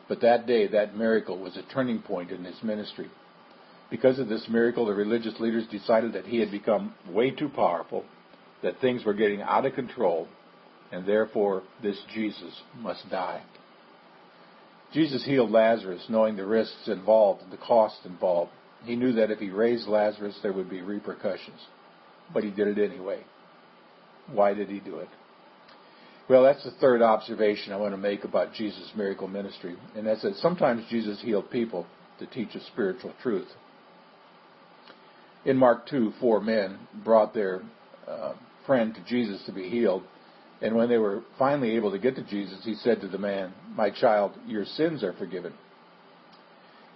But 0.09 0.21
that 0.21 0.47
day, 0.47 0.67
that 0.69 0.97
miracle 0.97 1.39
was 1.39 1.57
a 1.57 1.73
turning 1.73 2.03
point 2.03 2.31
in 2.31 2.45
his 2.45 2.63
ministry. 2.63 3.11
Because 3.91 4.19
of 4.19 4.29
this 4.29 4.47
miracle, 4.49 4.87
the 4.87 4.93
religious 4.95 5.39
leaders 5.41 5.67
decided 5.71 6.13
that 6.13 6.27
he 6.27 6.41
had 6.41 6.51
become 6.51 6.95
way 7.09 7.31
too 7.31 7.49
powerful, 7.49 8.05
that 8.63 8.81
things 8.81 9.05
were 9.05 9.15
getting 9.15 9.41
out 9.41 9.67
of 9.67 9.75
control, 9.75 10.29
and 10.93 11.07
therefore 11.07 11.63
this 11.83 11.99
Jesus 12.13 12.61
must 12.77 13.09
die. 13.11 13.43
Jesus 14.93 15.25
healed 15.25 15.51
Lazarus, 15.51 16.05
knowing 16.09 16.37
the 16.37 16.47
risks 16.47 16.87
involved 16.87 17.43
and 17.43 17.53
the 17.53 17.57
costs 17.57 18.05
involved. 18.05 18.53
He 18.85 18.97
knew 18.97 19.13
that 19.15 19.31
if 19.31 19.39
he 19.39 19.51
raised 19.51 19.89
Lazarus, 19.89 20.39
there 20.43 20.53
would 20.53 20.71
be 20.71 20.83
repercussions. 20.83 21.59
But 22.33 22.45
he 22.45 22.51
did 22.51 22.79
it 22.79 22.91
anyway. 22.91 23.25
Why 24.33 24.55
did 24.55 24.69
he 24.69 24.81
do 24.81 24.99
it? 24.99 25.09
Well, 26.29 26.43
that's 26.43 26.65
the 26.65 26.71
third 26.81 27.03
observation 27.03 27.73
I 27.73 27.77
want 27.77 27.93
to 27.93 27.99
make 27.99 28.25
about 28.25 28.55
Jesus' 28.55 28.91
miracle 28.97 29.29
ministry, 29.29 29.77
and 29.95 30.07
that's 30.07 30.23
that 30.23 30.37
sometimes 30.37 30.85
Jesus 30.89 31.21
healed 31.21 31.51
people 31.51 31.87
to 32.19 32.27
teach 32.27 32.55
a 32.55 32.65
spiritual 32.73 33.13
truth. 33.23 33.49
In 35.45 35.59
Mark 35.59 35.87
2, 35.89 36.15
four 36.21 36.41
men 36.41 36.79
brought 37.05 37.35
their 37.35 37.61
uh, 38.09 38.33
friend 38.65 38.95
to 38.95 39.05
Jesus 39.05 39.45
to 39.45 39.53
be 39.53 39.69
healed, 39.69 40.03
and 40.63 40.75
when 40.75 40.89
they 40.89 40.97
were 40.97 41.23
finally 41.39 41.77
able 41.77 41.91
to 41.91 41.99
get 41.99 42.17
to 42.17 42.23
Jesus, 42.23 42.61
he 42.65 42.75
said 42.77 43.03
to 43.03 43.09
the 43.09 43.19
man, 43.19 43.53
My 43.77 43.91
child, 43.91 44.33
your 44.47 44.65
sins 44.65 45.03
are 45.03 45.13
forgiven. 45.13 45.53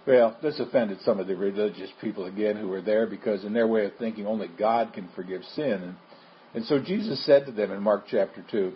Well, 0.07 0.35
this 0.41 0.59
offended 0.59 0.99
some 1.01 1.19
of 1.19 1.27
the 1.27 1.35
religious 1.35 1.91
people 2.01 2.25
again 2.25 2.55
who 2.55 2.67
were 2.67 2.81
there 2.81 3.05
because, 3.05 3.43
in 3.43 3.53
their 3.53 3.67
way 3.67 3.85
of 3.85 3.91
thinking, 3.99 4.25
only 4.25 4.47
God 4.47 4.93
can 4.93 5.07
forgive 5.15 5.43
sin. 5.55 5.71
And 5.83 5.95
and 6.53 6.65
so 6.65 6.79
Jesus 6.79 7.23
said 7.25 7.45
to 7.45 7.51
them 7.51 7.71
in 7.71 7.81
Mark 7.81 8.05
chapter 8.09 8.43
2, 8.49 8.73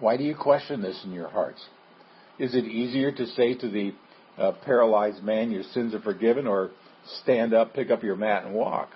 Why 0.00 0.16
do 0.16 0.24
you 0.24 0.34
question 0.34 0.82
this 0.82 1.00
in 1.04 1.12
your 1.12 1.28
hearts? 1.28 1.64
Is 2.38 2.54
it 2.54 2.64
easier 2.64 3.12
to 3.12 3.26
say 3.28 3.54
to 3.54 3.68
the 3.68 3.92
uh, 4.38 4.52
paralyzed 4.64 5.22
man, 5.22 5.50
Your 5.50 5.62
sins 5.62 5.94
are 5.94 6.00
forgiven, 6.00 6.46
or 6.46 6.70
stand 7.22 7.54
up, 7.54 7.74
pick 7.74 7.90
up 7.90 8.02
your 8.02 8.16
mat, 8.16 8.44
and 8.44 8.54
walk? 8.54 8.90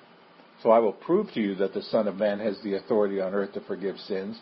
So 0.62 0.70
I 0.70 0.78
will 0.78 0.92
prove 0.92 1.32
to 1.32 1.40
you 1.40 1.54
that 1.56 1.72
the 1.72 1.82
Son 1.82 2.06
of 2.06 2.16
Man 2.16 2.38
has 2.40 2.58
the 2.62 2.74
authority 2.74 3.20
on 3.20 3.32
earth 3.32 3.54
to 3.54 3.60
forgive 3.62 3.96
sins. 3.98 4.38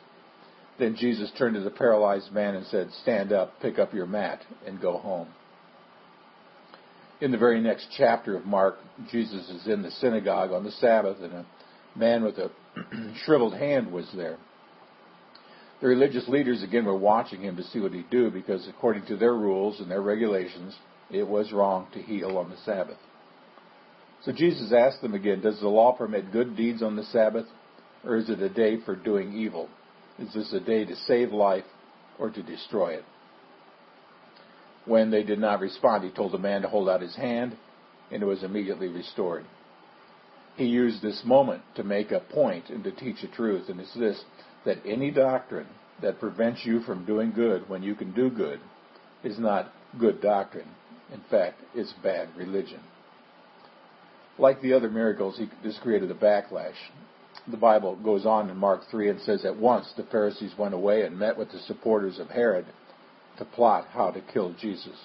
Then 0.78 0.96
Jesus 0.96 1.30
turned 1.38 1.54
to 1.54 1.60
the 1.60 1.70
paralyzed 1.70 2.32
man 2.32 2.54
and 2.54 2.66
said, 2.66 2.90
Stand 3.02 3.32
up, 3.32 3.60
pick 3.60 3.78
up 3.78 3.94
your 3.94 4.06
mat, 4.06 4.40
and 4.66 4.80
go 4.80 4.98
home. 4.98 5.28
In 7.20 7.32
the 7.32 7.38
very 7.38 7.60
next 7.60 7.88
chapter 7.96 8.36
of 8.36 8.46
Mark, 8.46 8.78
Jesus 9.10 9.48
is 9.48 9.66
in 9.66 9.82
the 9.82 9.90
synagogue 9.92 10.52
on 10.52 10.64
the 10.64 10.70
Sabbath, 10.72 11.18
and 11.20 11.32
a 11.32 11.46
man 11.96 12.22
with 12.22 12.38
a 12.38 12.50
shriveled 13.24 13.54
hand 13.54 13.92
was 13.92 14.08
there. 14.14 14.36
The 15.80 15.86
religious 15.86 16.26
leaders 16.28 16.62
again 16.62 16.84
were 16.84 16.96
watching 16.96 17.40
him 17.40 17.56
to 17.56 17.62
see 17.62 17.78
what 17.78 17.92
he'd 17.92 18.10
do 18.10 18.30
because, 18.30 18.66
according 18.68 19.06
to 19.06 19.16
their 19.16 19.34
rules 19.34 19.80
and 19.80 19.90
their 19.90 20.02
regulations, 20.02 20.74
it 21.10 21.26
was 21.26 21.52
wrong 21.52 21.86
to 21.94 22.02
heal 22.02 22.36
on 22.36 22.50
the 22.50 22.56
Sabbath. 22.64 22.98
So 24.24 24.32
Jesus 24.32 24.72
asked 24.72 25.00
them 25.02 25.14
again, 25.14 25.40
Does 25.40 25.60
the 25.60 25.68
law 25.68 25.92
permit 25.92 26.32
good 26.32 26.56
deeds 26.56 26.82
on 26.82 26.96
the 26.96 27.04
Sabbath, 27.04 27.46
or 28.04 28.16
is 28.16 28.28
it 28.28 28.40
a 28.40 28.48
day 28.48 28.78
for 28.84 28.96
doing 28.96 29.32
evil? 29.32 29.68
Is 30.18 30.34
this 30.34 30.52
a 30.52 30.60
day 30.60 30.84
to 30.84 30.96
save 31.06 31.32
life 31.32 31.64
or 32.18 32.30
to 32.30 32.42
destroy 32.42 32.94
it? 32.94 33.04
When 34.84 35.10
they 35.10 35.22
did 35.22 35.38
not 35.38 35.60
respond, 35.60 36.02
he 36.02 36.10
told 36.10 36.32
the 36.32 36.38
man 36.38 36.62
to 36.62 36.68
hold 36.68 36.88
out 36.88 37.02
his 37.02 37.14
hand, 37.14 37.56
and 38.10 38.22
it 38.22 38.26
was 38.26 38.42
immediately 38.42 38.88
restored. 38.88 39.44
He 40.58 40.64
used 40.64 41.02
this 41.02 41.22
moment 41.24 41.62
to 41.76 41.84
make 41.84 42.10
a 42.10 42.18
point 42.18 42.68
and 42.68 42.82
to 42.82 42.90
teach 42.90 43.22
a 43.22 43.28
truth, 43.28 43.68
and 43.68 43.78
it's 43.78 43.94
this 43.94 44.20
that 44.64 44.78
any 44.84 45.12
doctrine 45.12 45.68
that 46.02 46.18
prevents 46.18 46.66
you 46.66 46.80
from 46.80 47.06
doing 47.06 47.30
good 47.30 47.68
when 47.68 47.84
you 47.84 47.94
can 47.94 48.12
do 48.12 48.28
good 48.28 48.58
is 49.22 49.38
not 49.38 49.72
good 50.00 50.20
doctrine. 50.20 50.66
In 51.12 51.20
fact, 51.30 51.60
it's 51.76 51.94
bad 52.02 52.30
religion. 52.36 52.80
Like 54.36 54.60
the 54.60 54.72
other 54.72 54.90
miracles, 54.90 55.38
he, 55.38 55.48
this 55.62 55.78
created 55.80 56.10
a 56.10 56.14
backlash. 56.14 56.74
The 57.46 57.56
Bible 57.56 57.94
goes 57.94 58.26
on 58.26 58.50
in 58.50 58.56
Mark 58.56 58.80
3 58.90 59.10
and 59.10 59.20
says, 59.20 59.44
At 59.44 59.56
once 59.56 59.92
the 59.96 60.08
Pharisees 60.10 60.54
went 60.58 60.74
away 60.74 61.02
and 61.02 61.16
met 61.16 61.38
with 61.38 61.52
the 61.52 61.60
supporters 61.60 62.18
of 62.18 62.30
Herod 62.30 62.66
to 63.38 63.44
plot 63.44 63.86
how 63.92 64.10
to 64.10 64.20
kill 64.20 64.54
Jesus. 64.60 64.98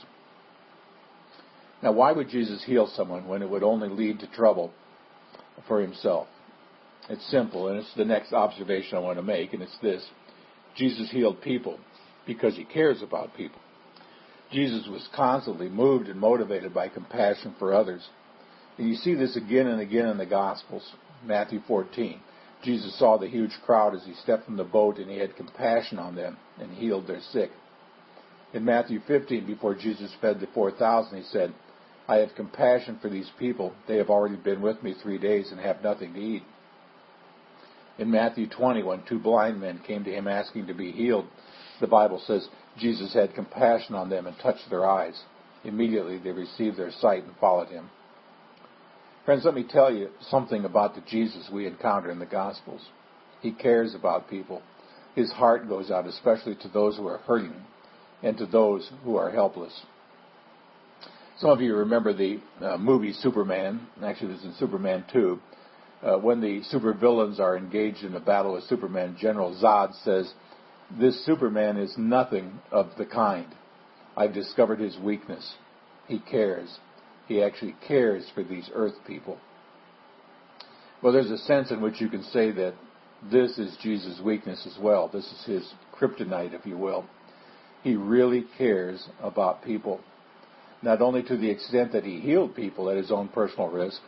Now, 1.84 1.92
why 1.92 2.12
would 2.12 2.30
Jesus 2.30 2.64
heal 2.64 2.88
someone 2.88 3.28
when 3.28 3.44
it 3.44 3.50
would 3.52 3.62
only 3.62 3.90
lead 3.90 4.20
to 4.22 4.28
trouble 4.28 4.74
for 5.68 5.82
himself? 5.82 6.28
It's 7.10 7.30
simple, 7.30 7.68
and 7.68 7.80
it's 7.80 7.94
the 7.96 8.06
next 8.06 8.34
observation 8.34 8.98
I 8.98 9.02
want 9.02 9.18
to 9.18 9.24
make, 9.24 9.54
and 9.54 9.62
it's 9.62 9.78
this. 9.82 10.06
Jesus 10.76 11.12
healed 11.12 11.42
people 11.42 11.80
because 12.26 12.56
he 12.56 12.64
cares 12.64 13.02
about 13.02 13.36
people. 13.36 13.60
Jesus 14.52 14.88
was 14.88 15.08
constantly 15.16 15.68
moved 15.68 16.08
and 16.08 16.20
motivated 16.20 16.74
by 16.74 16.88
compassion 16.88 17.56
for 17.60 17.74
others. 17.74 18.08
And 18.78 18.88
you 18.88 18.96
see 18.96 19.16
this 19.16 19.36
again 19.36 19.68
and 19.68 19.82
again 19.82 20.08
in 20.08 20.18
the 20.18 20.26
Gospels. 20.26 20.90
Matthew 21.26 21.60
14. 21.68 22.20
Jesus 22.64 22.98
saw 22.98 23.18
the 23.18 23.28
huge 23.28 23.52
crowd 23.66 23.94
as 23.94 24.04
he 24.06 24.14
stepped 24.24 24.46
from 24.46 24.56
the 24.56 24.64
boat 24.64 24.98
and 24.98 25.10
he 25.10 25.18
had 25.18 25.36
compassion 25.36 26.00
on 26.00 26.16
them 26.16 26.38
and 26.60 26.72
healed 26.72 27.08
their 27.08 27.22
sick. 27.32 27.52
In 28.54 28.64
Matthew 28.64 29.02
15, 29.06 29.46
before 29.46 29.76
Jesus 29.76 30.12
fed 30.22 30.40
the 30.40 30.48
4,000, 30.54 31.18
he 31.18 31.24
said, 31.24 31.54
I 32.08 32.18
have 32.18 32.36
compassion 32.36 33.00
for 33.02 33.10
these 33.10 33.30
people. 33.40 33.74
They 33.88 33.98
have 33.98 34.10
already 34.10 34.36
been 34.36 34.62
with 34.62 34.84
me 34.84 34.94
three 35.02 35.18
days 35.18 35.52
and 35.52 35.60
have 35.60 35.84
nothing 35.84 36.14
to 36.14 36.20
eat. 36.20 36.44
In 37.98 38.12
Matthew 38.12 38.48
20, 38.50 38.84
when 38.84 39.04
two 39.08 39.20
blind 39.20 39.62
men 39.62 39.80
came 39.86 40.04
to 40.04 40.12
him 40.14 40.28
asking 40.28 40.68
to 40.68 40.74
be 40.74 40.92
healed, 40.92 41.26
the 41.80 41.88
Bible 41.88 42.22
says 42.26 42.48
Jesus 42.78 43.14
had 43.14 43.36
compassion 43.36 43.96
on 43.96 44.10
them 44.10 44.28
and 44.28 44.36
touched 44.40 44.70
their 44.70 44.86
eyes. 44.86 45.20
Immediately 45.64 46.18
they 46.18 46.32
received 46.32 46.78
their 46.78 46.92
sight 46.92 47.24
and 47.24 47.36
followed 47.40 47.70
him. 47.70 47.90
Friends, 49.26 49.46
let 49.46 49.54
me 49.54 49.64
tell 49.64 49.94
you 49.94 50.10
something 50.30 50.66
about 50.66 50.96
the 50.96 51.02
Jesus 51.10 51.50
we 51.52 51.68
encounter 51.68 52.12
in 52.12 52.20
the 52.20 52.26
Gospels. 52.26 52.82
He 53.42 53.52
cares 53.52 53.96
about 53.96 54.30
people. 54.30 54.62
His 55.16 55.32
heart 55.32 55.70
goes 55.70 55.92
out 55.92 56.08
especially 56.08 56.56
to 56.56 56.68
those 56.68 56.98
who 56.98 57.08
are 57.08 57.20
hurting 57.20 57.56
and 58.22 58.38
to 58.38 58.46
those 58.46 58.92
who 59.04 59.16
are 59.16 59.32
helpless. 59.32 59.82
Some 61.44 61.52
of 61.52 61.60
you 61.60 61.76
remember 61.76 62.14
the 62.14 62.40
uh, 62.62 62.78
movie 62.78 63.12
Superman. 63.12 63.86
Actually, 64.02 64.32
this 64.32 64.40
is 64.40 64.46
in 64.46 64.54
Superman 64.54 65.04
2. 65.12 65.40
Uh, 66.02 66.18
when 66.20 66.40
the 66.40 66.62
supervillains 66.74 67.38
are 67.38 67.58
engaged 67.58 68.06
in 68.06 68.16
a 68.16 68.22
battle 68.22 68.54
with 68.54 68.64
Superman, 68.64 69.18
General 69.20 69.54
Zod 69.62 69.94
says, 70.06 70.32
This 70.98 71.26
Superman 71.26 71.76
is 71.76 71.94
nothing 71.98 72.62
of 72.72 72.92
the 72.98 73.06
kind. 73.06 73.54
I've 74.16 74.34
discovered 74.34 74.80
his 74.80 74.98
weakness. 74.98 75.56
He 76.08 76.20
cares. 76.20 76.80
He 77.28 77.44
actually 77.44 77.76
cares 77.86 78.24
for 78.34 78.46
these 78.46 78.70
earth 78.74 78.96
people. 79.06 79.38
Well, 81.02 81.12
there's 81.12 81.30
a 81.30 81.40
sense 81.40 81.72
in 81.72 81.82
which 81.82 82.00
you 82.00 82.08
can 82.08 82.24
say 82.24 82.52
that 82.52 82.74
this 83.30 83.58
is 83.58 83.76
Jesus' 83.82 84.22
weakness 84.24 84.66
as 84.66 84.82
well. 84.82 85.10
This 85.10 85.26
is 85.26 85.44
his 85.46 85.74
kryptonite, 85.94 86.54
if 86.54 86.66
you 86.66 86.78
will 86.78 87.04
he 87.84 87.96
really 87.96 88.46
cares 88.58 89.10
about 89.22 89.64
people. 89.64 90.00
Not 90.84 91.02
only 91.02 91.24
to 91.24 91.38
the 91.38 91.50
extent 91.50 91.94
that 91.94 92.04
he 92.04 92.20
healed 92.20 92.56
people 92.56 92.90
at 92.90 92.98
his 92.98 93.10
own 93.10 93.30
personal 93.30 93.70
risk, 93.70 94.02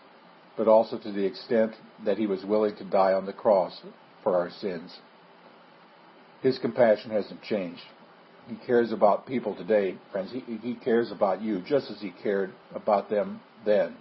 but 0.58 0.68
also 0.68 0.98
to 0.98 1.12
the 1.12 1.26
extent 1.26 1.72
that 2.06 2.18
he 2.18 2.28
was 2.28 2.44
willing 2.44 2.76
to 2.76 2.84
die 2.84 3.14
on 3.14 3.26
the 3.26 3.34
cross 3.34 3.82
for 4.24 4.36
our 4.36 4.50
sins. 4.50 5.00
His 6.42 6.60
compassion 6.60 7.12
hasn't 7.12 7.42
changed. 7.42 7.82
He 8.48 8.56
cares 8.68 8.92
about 8.92 9.26
people 9.26 9.56
today, 9.56 9.98
friends. 10.12 10.32
He, 10.32 10.58
he 10.58 10.76
cares 10.76 11.12
about 11.12 11.42
you 11.42 11.62
just 11.62 11.90
as 11.90 12.00
he 12.00 12.12
cared 12.22 12.52
about 12.76 13.10
them 13.10 13.40
then. 13.66 13.96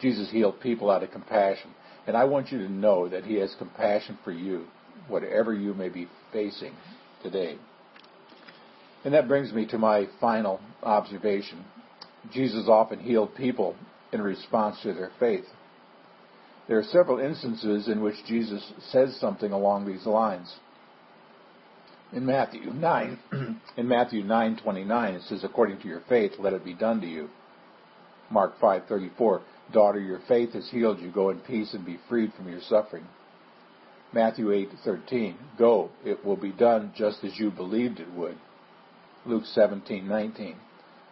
Jesus 0.00 0.30
healed 0.30 0.60
people 0.60 0.90
out 0.90 1.02
of 1.02 1.10
compassion. 1.10 1.70
And 2.06 2.16
I 2.16 2.24
want 2.24 2.52
you 2.52 2.58
to 2.58 2.70
know 2.70 3.08
that 3.08 3.24
he 3.24 3.36
has 3.36 3.54
compassion 3.58 4.18
for 4.22 4.30
you, 4.30 4.66
whatever 5.08 5.54
you 5.54 5.72
may 5.74 5.88
be 5.88 6.06
facing 6.32 6.74
today. 7.22 7.56
And 9.04 9.12
that 9.12 9.28
brings 9.28 9.52
me 9.52 9.66
to 9.66 9.78
my 9.78 10.08
final 10.20 10.60
observation. 10.82 11.64
Jesus 12.32 12.66
often 12.68 12.98
healed 12.98 13.34
people 13.34 13.76
in 14.12 14.22
response 14.22 14.80
to 14.82 14.94
their 14.94 15.10
faith. 15.20 15.44
There 16.66 16.78
are 16.78 16.84
several 16.84 17.18
instances 17.18 17.88
in 17.88 18.00
which 18.00 18.24
Jesus 18.26 18.72
says 18.90 19.14
something 19.20 19.52
along 19.52 19.86
these 19.86 20.06
lines. 20.06 20.54
In 22.12 22.24
Matthew 22.24 22.72
9, 22.72 23.18
in 23.76 23.88
Matthew 23.88 24.22
9:29 24.24 25.16
it 25.16 25.22
says 25.22 25.44
according 25.44 25.80
to 25.80 25.88
your 25.88 26.02
faith 26.08 26.32
let 26.38 26.52
it 26.52 26.64
be 26.64 26.74
done 26.74 27.00
to 27.00 27.06
you. 27.06 27.28
Mark 28.30 28.58
5:34 28.60 29.42
Daughter 29.72 30.00
your 30.00 30.20
faith 30.28 30.52
has 30.52 30.70
healed 30.70 31.00
you 31.00 31.10
go 31.10 31.30
in 31.30 31.40
peace 31.40 31.74
and 31.74 31.84
be 31.84 31.98
freed 32.08 32.32
from 32.34 32.48
your 32.48 32.60
suffering. 32.60 33.06
Matthew 34.12 34.50
8:13 34.50 35.34
Go 35.58 35.90
it 36.04 36.24
will 36.24 36.36
be 36.36 36.52
done 36.52 36.92
just 36.96 37.24
as 37.24 37.38
you 37.38 37.50
believed 37.50 38.00
it 38.00 38.10
would. 38.12 38.38
Luke 39.26 39.44
17:19. 39.44 40.56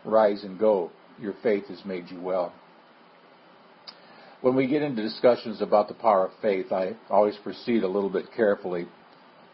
Rise 0.05 0.45
and 0.45 0.59
go. 0.59 0.91
Your 1.21 1.35
faith 1.43 1.69
has 1.69 1.85
made 1.85 2.11
you 2.11 2.21
well. 2.21 2.53
When 4.41 4.57
we 4.57 4.67
get 4.67 4.83
into 4.83 5.03
discussions 5.03 5.63
about 5.63 5.89
the 5.89 5.95
power 5.95 6.27
of 6.27 6.33
faith, 6.43 6.73
I 6.73 6.97
always 7.09 7.37
proceed 7.39 7.85
a 7.85 7.89
little 7.89 8.11
bit 8.11 8.33
carefully. 8.35 8.87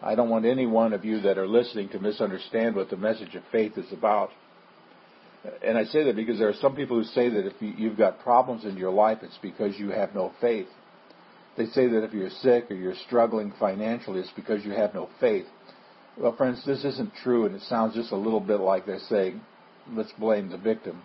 I 0.02 0.14
don't 0.14 0.30
want 0.30 0.46
any 0.46 0.66
one 0.66 0.92
of 0.92 1.04
you 1.04 1.20
that 1.20 1.36
are 1.36 1.46
listening 1.46 1.90
to 1.90 1.98
misunderstand 1.98 2.74
what 2.74 2.88
the 2.88 2.96
message 2.96 3.34
of 3.34 3.42
faith 3.52 3.76
is 3.76 3.92
about. 3.92 4.30
And 5.62 5.76
I 5.76 5.84
say 5.84 6.04
that 6.04 6.16
because 6.16 6.38
there 6.38 6.48
are 6.48 6.54
some 6.54 6.74
people 6.74 6.96
who 6.96 7.04
say 7.04 7.28
that 7.28 7.46
if 7.46 7.54
you've 7.60 7.98
got 7.98 8.20
problems 8.20 8.64
in 8.64 8.76
your 8.76 8.90
life, 8.90 9.18
it's 9.22 9.38
because 9.42 9.78
you 9.78 9.90
have 9.90 10.14
no 10.14 10.32
faith. 10.40 10.68
They 11.56 11.66
say 11.66 11.88
that 11.88 12.04
if 12.04 12.12
you're 12.12 12.30
sick 12.30 12.70
or 12.70 12.74
you're 12.74 12.94
struggling 13.06 13.52
financially, 13.58 14.20
it's 14.20 14.32
because 14.34 14.64
you 14.64 14.70
have 14.72 14.94
no 14.94 15.08
faith. 15.20 15.46
Well, 16.20 16.34
friends, 16.34 16.64
this 16.66 16.84
isn't 16.84 17.14
true, 17.22 17.46
and 17.46 17.54
it 17.54 17.62
sounds 17.62 17.94
just 17.94 18.10
a 18.10 18.16
little 18.16 18.40
bit 18.40 18.58
like 18.58 18.86
they're 18.86 18.98
saying, 19.08 19.40
let's 19.92 20.10
blame 20.18 20.50
the 20.50 20.58
victim. 20.58 21.02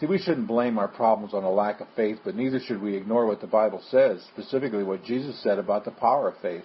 See, 0.00 0.06
we 0.06 0.18
shouldn't 0.18 0.48
blame 0.48 0.76
our 0.76 0.88
problems 0.88 1.32
on 1.32 1.44
a 1.44 1.50
lack 1.50 1.80
of 1.80 1.86
faith, 1.94 2.18
but 2.24 2.34
neither 2.34 2.58
should 2.58 2.82
we 2.82 2.96
ignore 2.96 3.26
what 3.26 3.40
the 3.40 3.46
Bible 3.46 3.80
says, 3.90 4.24
specifically 4.34 4.82
what 4.82 5.04
Jesus 5.04 5.40
said 5.40 5.60
about 5.60 5.84
the 5.84 5.92
power 5.92 6.28
of 6.28 6.36
faith. 6.42 6.64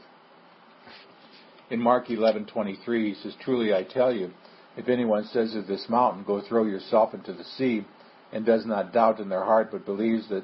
In 1.69 1.79
Mark 1.79 2.09
11:23, 2.09 3.13
he 3.13 3.13
says, 3.13 3.35
"Truly 3.35 3.73
I 3.73 3.83
tell 3.83 4.11
you, 4.11 4.31
if 4.75 4.89
anyone 4.89 5.23
says 5.25 5.53
to 5.53 5.61
this 5.61 5.87
mountain, 5.89 6.23
go 6.23 6.41
throw 6.41 6.65
yourself 6.65 7.13
into 7.13 7.33
the 7.33 7.43
sea, 7.43 7.85
and 8.33 8.45
does 8.45 8.65
not 8.65 8.93
doubt 8.93 9.19
in 9.19 9.29
their 9.29 9.43
heart, 9.43 9.69
but 9.71 9.85
believes 9.85 10.27
that 10.29 10.43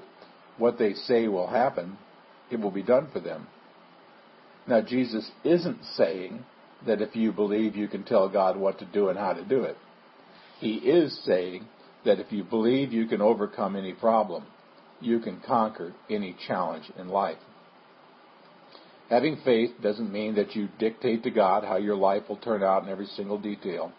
what 0.58 0.78
they 0.78 0.94
say 0.94 1.28
will 1.28 1.48
happen, 1.48 1.98
it 2.52 2.60
will 2.60 2.72
be 2.72 2.84
done 2.84 3.08
for 3.08 3.20
them." 3.20 3.48
Now, 4.68 4.82
Jesus 4.82 5.32
isn't 5.44 5.84
saying 5.84 6.46
that 6.86 7.02
if 7.02 7.16
you 7.16 7.32
believe, 7.32 7.76
you 7.76 7.88
can 7.88 8.04
tell 8.04 8.30
God 8.30 8.58
what 8.58 8.80
to 8.80 8.86
do 8.86 9.10
and 9.10 9.18
how 9.18 9.34
to 9.34 9.44
do 9.44 9.64
it. 9.64 9.78
He 10.60 10.76
is 10.76 11.20
saying 11.26 11.68
that 12.06 12.20
if 12.20 12.32
you 12.32 12.44
believe, 12.44 12.92
you 12.94 13.08
can 13.08 13.22
overcome 13.22 13.76
any 13.76 13.94
problem. 13.94 14.46
You 15.00 15.20
can 15.20 15.42
conquer 15.46 15.94
any 16.10 16.36
challenge 16.48 16.86
in 16.98 17.10
life. 17.10 17.38
Having 19.10 19.42
faith 19.46 19.72
doesn't 19.82 20.12
mean 20.12 20.36
that 20.36 20.56
you 20.56 20.68
dictate 20.80 21.24
to 21.24 21.32
God 21.32 21.64
how 21.64 21.78
your 21.78 21.96
life 21.96 22.24
will 22.28 22.38
turn 22.38 22.64
out 22.64 22.84
in 22.84 22.90
every 22.90 23.06
single 23.06 23.38
detail, 23.38 23.92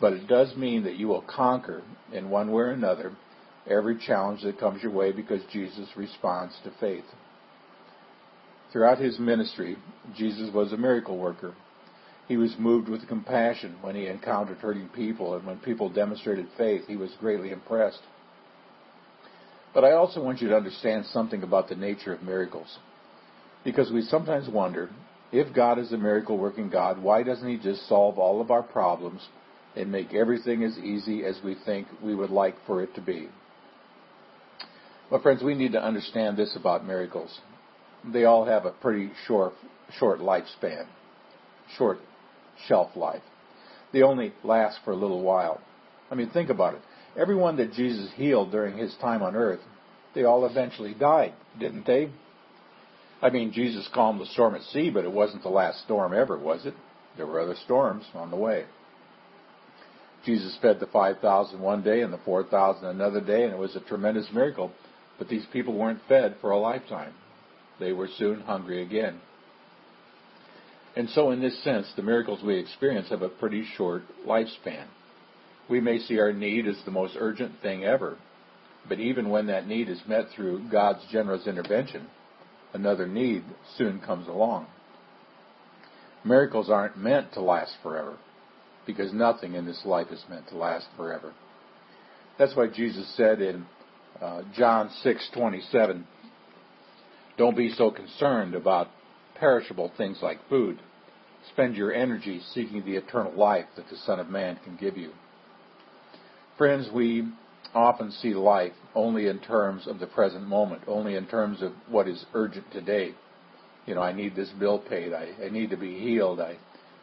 but 0.00 0.14
it 0.14 0.26
does 0.26 0.56
mean 0.56 0.84
that 0.84 0.96
you 0.96 1.08
will 1.08 1.22
conquer 1.22 1.82
in 2.12 2.30
one 2.30 2.50
way 2.50 2.62
or 2.62 2.70
another 2.70 3.12
every 3.68 3.98
challenge 3.98 4.42
that 4.42 4.58
comes 4.58 4.82
your 4.82 4.92
way 4.92 5.12
because 5.12 5.42
Jesus 5.52 5.88
responds 5.96 6.54
to 6.64 6.72
faith. 6.80 7.04
Throughout 8.72 8.98
his 8.98 9.18
ministry, 9.18 9.76
Jesus 10.16 10.52
was 10.52 10.72
a 10.72 10.78
miracle 10.78 11.18
worker. 11.18 11.54
He 12.28 12.36
was 12.36 12.54
moved 12.58 12.88
with 12.88 13.08
compassion 13.08 13.76
when 13.80 13.94
he 13.94 14.06
encountered 14.06 14.58
hurting 14.58 14.88
people, 14.90 15.34
and 15.34 15.46
when 15.46 15.58
people 15.58 15.88
demonstrated 15.88 16.46
faith, 16.56 16.82
he 16.86 16.96
was 16.96 17.10
greatly 17.20 17.50
impressed. 17.50 18.00
But 19.74 19.84
I 19.84 19.92
also 19.92 20.22
want 20.22 20.40
you 20.40 20.48
to 20.48 20.56
understand 20.56 21.06
something 21.06 21.42
about 21.42 21.68
the 21.68 21.74
nature 21.74 22.12
of 22.12 22.22
miracles. 22.22 22.78
Because 23.64 23.90
we 23.90 24.02
sometimes 24.02 24.48
wonder, 24.48 24.90
if 25.32 25.54
God 25.54 25.78
is 25.78 25.92
a 25.92 25.98
miracle 25.98 26.36
working 26.36 26.68
God, 26.68 27.02
why 27.02 27.22
doesn't 27.22 27.48
he 27.48 27.56
just 27.56 27.88
solve 27.88 28.18
all 28.18 28.40
of 28.40 28.50
our 28.50 28.62
problems 28.62 29.26
and 29.74 29.90
make 29.90 30.12
everything 30.12 30.62
as 30.62 30.76
easy 30.78 31.24
as 31.24 31.40
we 31.42 31.56
think 31.64 31.86
we 32.02 32.14
would 32.14 32.30
like 32.30 32.54
for 32.66 32.82
it 32.82 32.94
to 32.94 33.00
be? 33.00 33.28
Well, 35.10 35.22
friends, 35.22 35.42
we 35.42 35.54
need 35.54 35.72
to 35.72 35.82
understand 35.82 36.36
this 36.36 36.54
about 36.56 36.86
miracles. 36.86 37.40
They 38.04 38.24
all 38.24 38.44
have 38.44 38.64
a 38.66 38.70
pretty 38.70 39.10
short, 39.26 39.54
short 39.98 40.20
lifespan, 40.20 40.86
short 41.76 41.98
shelf 42.68 42.96
life. 42.96 43.22
They 43.92 44.02
only 44.02 44.32
last 44.42 44.78
for 44.84 44.92
a 44.92 44.96
little 44.96 45.22
while. 45.22 45.60
I 46.10 46.14
mean, 46.14 46.30
think 46.30 46.50
about 46.50 46.74
it. 46.74 46.80
Everyone 47.16 47.56
that 47.56 47.72
Jesus 47.72 48.10
healed 48.16 48.50
during 48.50 48.78
his 48.78 48.94
time 49.00 49.22
on 49.22 49.36
earth, 49.36 49.60
they 50.14 50.24
all 50.24 50.46
eventually 50.46 50.94
died, 50.94 51.34
didn't 51.58 51.86
they? 51.86 52.10
I 53.20 53.30
mean, 53.30 53.52
Jesus 53.52 53.88
calmed 53.94 54.20
the 54.20 54.26
storm 54.26 54.54
at 54.54 54.62
sea, 54.62 54.90
but 54.90 55.04
it 55.04 55.12
wasn't 55.12 55.42
the 55.42 55.48
last 55.48 55.84
storm 55.84 56.12
ever, 56.12 56.38
was 56.38 56.66
it? 56.66 56.74
There 57.16 57.26
were 57.26 57.40
other 57.40 57.56
storms 57.64 58.04
on 58.14 58.30
the 58.30 58.36
way. 58.36 58.64
Jesus 60.24 60.56
fed 60.62 60.80
the 60.80 60.86
5,000 60.86 61.60
one 61.60 61.82
day 61.82 62.00
and 62.00 62.12
the 62.12 62.20
4,000 62.24 62.86
another 62.86 63.20
day, 63.20 63.44
and 63.44 63.52
it 63.52 63.58
was 63.58 63.76
a 63.76 63.80
tremendous 63.80 64.26
miracle. 64.32 64.72
But 65.18 65.28
these 65.28 65.46
people 65.52 65.74
weren't 65.74 66.00
fed 66.08 66.36
for 66.40 66.50
a 66.50 66.58
lifetime. 66.58 67.12
They 67.78 67.92
were 67.92 68.08
soon 68.18 68.40
hungry 68.40 68.82
again. 68.82 69.20
And 70.94 71.08
so, 71.10 71.30
in 71.30 71.40
this 71.40 71.62
sense, 71.64 71.86
the 71.96 72.02
miracles 72.02 72.42
we 72.42 72.58
experience 72.58 73.08
have 73.08 73.22
a 73.22 73.28
pretty 73.28 73.64
short 73.76 74.02
lifespan. 74.26 74.86
We 75.68 75.80
may 75.80 75.98
see 75.98 76.18
our 76.18 76.32
need 76.32 76.66
as 76.66 76.76
the 76.84 76.90
most 76.90 77.16
urgent 77.18 77.60
thing 77.62 77.84
ever, 77.84 78.18
but 78.88 79.00
even 79.00 79.30
when 79.30 79.46
that 79.46 79.66
need 79.66 79.88
is 79.88 80.02
met 80.06 80.26
through 80.34 80.68
God's 80.70 81.00
generous 81.10 81.46
intervention, 81.46 82.08
another 82.74 83.06
need 83.06 83.44
soon 83.78 84.00
comes 84.00 84.28
along. 84.28 84.66
Miracles 86.24 86.68
aren't 86.68 86.98
meant 86.98 87.32
to 87.32 87.40
last 87.40 87.74
forever, 87.82 88.16
because 88.86 89.12
nothing 89.12 89.54
in 89.54 89.64
this 89.64 89.82
life 89.84 90.08
is 90.10 90.22
meant 90.28 90.48
to 90.48 90.56
last 90.56 90.86
forever. 90.96 91.32
That's 92.38 92.54
why 92.54 92.66
Jesus 92.68 93.10
said 93.16 93.40
in 93.40 93.64
uh, 94.20 94.42
John 94.54 94.90
6:27. 95.04 96.04
Don't 97.38 97.56
be 97.56 97.70
so 97.70 97.90
concerned 97.90 98.54
about 98.54 98.88
perishable 99.42 99.90
things 99.96 100.18
like 100.22 100.38
food. 100.48 100.78
Spend 101.52 101.74
your 101.74 101.92
energy 101.92 102.40
seeking 102.54 102.84
the 102.84 102.94
eternal 102.94 103.32
life 103.32 103.64
that 103.74 103.88
the 103.90 103.96
Son 103.96 104.20
of 104.20 104.28
Man 104.28 104.56
can 104.62 104.76
give 104.76 104.96
you. 104.96 105.10
Friends, 106.56 106.88
we 106.94 107.26
often 107.74 108.12
see 108.12 108.34
life 108.34 108.72
only 108.94 109.26
in 109.26 109.40
terms 109.40 109.88
of 109.88 109.98
the 109.98 110.06
present 110.06 110.46
moment, 110.46 110.82
only 110.86 111.16
in 111.16 111.26
terms 111.26 111.60
of 111.60 111.72
what 111.88 112.06
is 112.06 112.24
urgent 112.34 112.70
today. 112.70 113.14
You 113.84 113.96
know, 113.96 114.00
I 114.00 114.12
need 114.12 114.36
this 114.36 114.50
bill 114.60 114.78
paid. 114.78 115.12
I, 115.12 115.32
I 115.44 115.48
need 115.48 115.70
to 115.70 115.76
be 115.76 115.98
healed. 115.98 116.38
I 116.38 116.56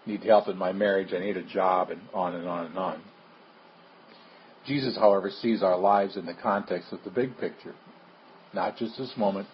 need 0.06 0.24
help 0.24 0.48
in 0.48 0.56
my 0.56 0.72
marriage. 0.72 1.10
I 1.14 1.20
need 1.20 1.36
a 1.36 1.44
job, 1.44 1.90
and 1.90 2.00
on 2.14 2.36
and 2.36 2.48
on 2.48 2.68
and 2.68 2.78
on. 2.78 3.02
Jesus, 4.66 4.96
however, 4.96 5.30
sees 5.42 5.62
our 5.62 5.78
lives 5.78 6.16
in 6.16 6.26
the 6.26 6.36
context 6.42 6.94
of 6.94 7.00
the 7.04 7.10
big 7.10 7.38
picture, 7.38 7.76
not 8.54 8.78
just 8.78 8.98
this 8.98 9.12
moment, 9.18 9.48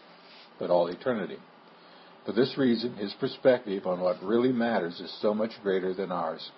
but 0.60 0.69
all 0.69 0.86
eternity. 0.86 1.38
For 2.25 2.31
this 2.31 2.57
reason, 2.57 2.95
his 2.95 3.13
perspective 3.19 3.85
on 3.85 3.99
what 3.99 4.23
really 4.23 4.51
matters 4.51 4.99
is 4.99 5.15
so 5.21 5.33
much 5.33 5.51
greater 5.61 5.93
than 5.93 6.11
ours. 6.11 6.51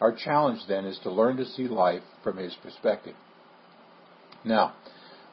Our 0.00 0.14
challenge 0.14 0.60
then 0.68 0.84
is 0.84 0.98
to 1.02 1.10
learn 1.10 1.36
to 1.36 1.44
see 1.44 1.68
life 1.68 2.02
from 2.22 2.36
his 2.36 2.54
perspective. 2.62 3.14
Now, 4.44 4.74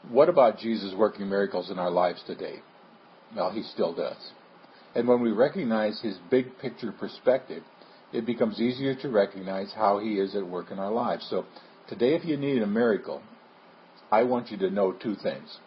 what 0.10 0.30
about 0.30 0.60
Jesus 0.60 0.94
working 0.96 1.30
miracles 1.30 1.70
in 1.70 1.80
our 1.80 1.92
lives 1.92 2.22
today? 2.26 2.56
Well, 3.36 3.52
he 3.52 3.64
still 3.64 3.94
does. 3.94 4.18
And 4.94 5.08
when 5.08 5.22
we 5.22 5.32
recognize 5.32 6.02
his 6.02 6.18
big 6.30 6.58
picture 6.60 6.92
perspective, 6.92 7.64
it 8.12 8.26
becomes 8.26 8.60
easier 8.60 8.96
to 8.96 9.10
recognize 9.10 9.72
how 9.76 10.00
he 10.00 10.20
is 10.20 10.36
at 10.36 10.48
work 10.48 10.72
in 10.72 10.80
our 10.80 10.92
lives. 10.92 11.28
So 11.30 11.46
Today, 11.88 12.16
if 12.16 12.26
you 12.26 12.36
need 12.36 12.64
a 12.64 12.68
miracle, 12.68 13.22
I 14.12 14.24
want 14.24 14.50
you 14.50 14.58
to 14.58 14.72
know 14.72 14.92
two 14.92 15.16
things. 15.22 15.60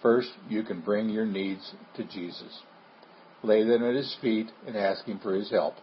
First, 0.00 0.28
you 0.48 0.62
can 0.62 0.80
bring 0.80 1.08
your 1.08 1.26
needs 1.26 1.72
to 1.96 2.04
Jesus. 2.04 2.60
Lay 3.44 3.62
them 3.62 3.84
at 3.84 3.94
his 3.94 4.16
feet 4.22 4.50
and 4.66 4.74
ask 4.74 5.04
him 5.04 5.20
for 5.22 5.34
his 5.34 5.50
help. 5.50 5.74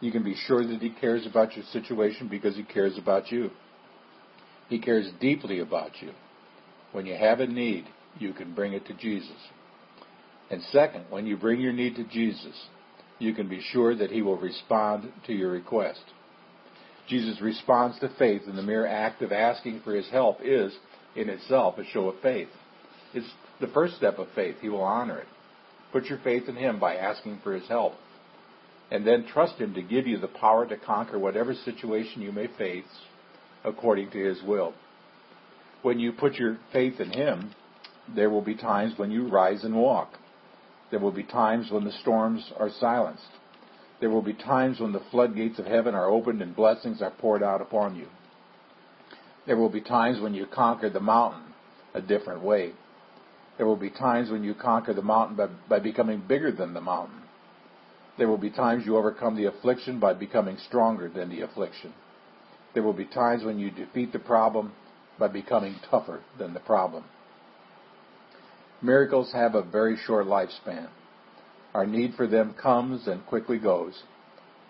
You 0.00 0.12
can 0.12 0.22
be 0.22 0.36
sure 0.46 0.66
that 0.66 0.82
he 0.82 0.90
cares 0.90 1.26
about 1.26 1.56
your 1.56 1.64
situation 1.72 2.28
because 2.28 2.54
he 2.56 2.62
cares 2.62 2.98
about 2.98 3.32
you. 3.32 3.50
He 4.68 4.78
cares 4.78 5.10
deeply 5.18 5.60
about 5.60 5.92
you. 6.00 6.12
When 6.92 7.06
you 7.06 7.14
have 7.14 7.40
a 7.40 7.46
need, 7.46 7.86
you 8.18 8.34
can 8.34 8.54
bring 8.54 8.74
it 8.74 8.86
to 8.86 8.94
Jesus. 8.94 9.36
And 10.50 10.62
second, 10.72 11.06
when 11.08 11.26
you 11.26 11.36
bring 11.36 11.60
your 11.60 11.72
need 11.72 11.96
to 11.96 12.04
Jesus, 12.04 12.66
you 13.18 13.34
can 13.34 13.48
be 13.48 13.62
sure 13.72 13.96
that 13.96 14.10
he 14.10 14.20
will 14.20 14.38
respond 14.38 15.10
to 15.26 15.32
your 15.32 15.52
request. 15.52 16.04
Jesus' 17.08 17.40
response 17.40 17.98
to 18.00 18.10
faith 18.18 18.42
in 18.46 18.56
the 18.56 18.62
mere 18.62 18.86
act 18.86 19.22
of 19.22 19.32
asking 19.32 19.80
for 19.84 19.94
his 19.94 20.08
help 20.10 20.38
is, 20.42 20.72
in 21.16 21.28
itself, 21.30 21.78
a 21.78 21.84
show 21.84 22.08
of 22.08 22.20
faith. 22.20 22.48
It's 23.14 23.30
the 23.60 23.68
first 23.68 23.96
step 23.96 24.18
of 24.18 24.28
faith. 24.34 24.56
He 24.60 24.68
will 24.68 24.82
honor 24.82 25.18
it. 25.18 25.26
Put 25.92 26.06
your 26.06 26.18
faith 26.18 26.48
in 26.48 26.56
him 26.56 26.78
by 26.78 26.96
asking 26.96 27.40
for 27.42 27.52
his 27.52 27.68
help. 27.68 27.94
And 28.90 29.06
then 29.06 29.26
trust 29.26 29.56
him 29.56 29.74
to 29.74 29.82
give 29.82 30.06
you 30.06 30.18
the 30.18 30.28
power 30.28 30.66
to 30.66 30.76
conquer 30.76 31.18
whatever 31.18 31.54
situation 31.54 32.22
you 32.22 32.32
may 32.32 32.48
face 32.58 32.84
according 33.64 34.10
to 34.10 34.18
his 34.18 34.42
will. 34.42 34.74
When 35.82 35.98
you 35.98 36.12
put 36.12 36.34
your 36.34 36.58
faith 36.72 37.00
in 37.00 37.10
him, 37.10 37.54
there 38.14 38.30
will 38.30 38.42
be 38.42 38.54
times 38.54 38.94
when 38.96 39.10
you 39.10 39.28
rise 39.28 39.64
and 39.64 39.74
walk. 39.74 40.14
There 40.90 40.98
will 40.98 41.12
be 41.12 41.22
times 41.22 41.70
when 41.70 41.84
the 41.84 41.92
storms 41.92 42.52
are 42.58 42.70
silenced. 42.80 43.22
There 44.00 44.10
will 44.10 44.22
be 44.22 44.34
times 44.34 44.80
when 44.80 44.92
the 44.92 45.02
floodgates 45.10 45.58
of 45.58 45.66
heaven 45.66 45.94
are 45.94 46.10
opened 46.10 46.42
and 46.42 46.56
blessings 46.56 47.02
are 47.02 47.12
poured 47.12 47.42
out 47.42 47.60
upon 47.60 47.96
you. 47.96 48.08
There 49.46 49.56
will 49.56 49.68
be 49.68 49.80
times 49.80 50.20
when 50.20 50.34
you 50.34 50.46
conquer 50.46 50.90
the 50.90 51.00
mountain 51.00 51.54
a 51.94 52.00
different 52.00 52.42
way. 52.42 52.72
There 53.60 53.66
will 53.66 53.76
be 53.76 53.90
times 53.90 54.30
when 54.30 54.42
you 54.42 54.54
conquer 54.54 54.94
the 54.94 55.02
mountain 55.02 55.36
by, 55.36 55.48
by 55.68 55.80
becoming 55.80 56.22
bigger 56.26 56.50
than 56.50 56.72
the 56.72 56.80
mountain. 56.80 57.20
There 58.16 58.26
will 58.26 58.38
be 58.38 58.48
times 58.48 58.86
you 58.86 58.96
overcome 58.96 59.36
the 59.36 59.44
affliction 59.44 60.00
by 60.00 60.14
becoming 60.14 60.56
stronger 60.66 61.10
than 61.10 61.28
the 61.28 61.42
affliction. 61.42 61.92
There 62.72 62.82
will 62.82 62.94
be 62.94 63.04
times 63.04 63.44
when 63.44 63.58
you 63.58 63.70
defeat 63.70 64.14
the 64.14 64.18
problem 64.18 64.72
by 65.18 65.28
becoming 65.28 65.74
tougher 65.90 66.22
than 66.38 66.54
the 66.54 66.60
problem. 66.60 67.04
Miracles 68.80 69.30
have 69.34 69.54
a 69.54 69.62
very 69.62 69.98
short 70.06 70.24
lifespan. 70.24 70.88
Our 71.74 71.86
need 71.86 72.14
for 72.14 72.26
them 72.26 72.54
comes 72.54 73.06
and 73.08 73.26
quickly 73.26 73.58
goes. 73.58 74.04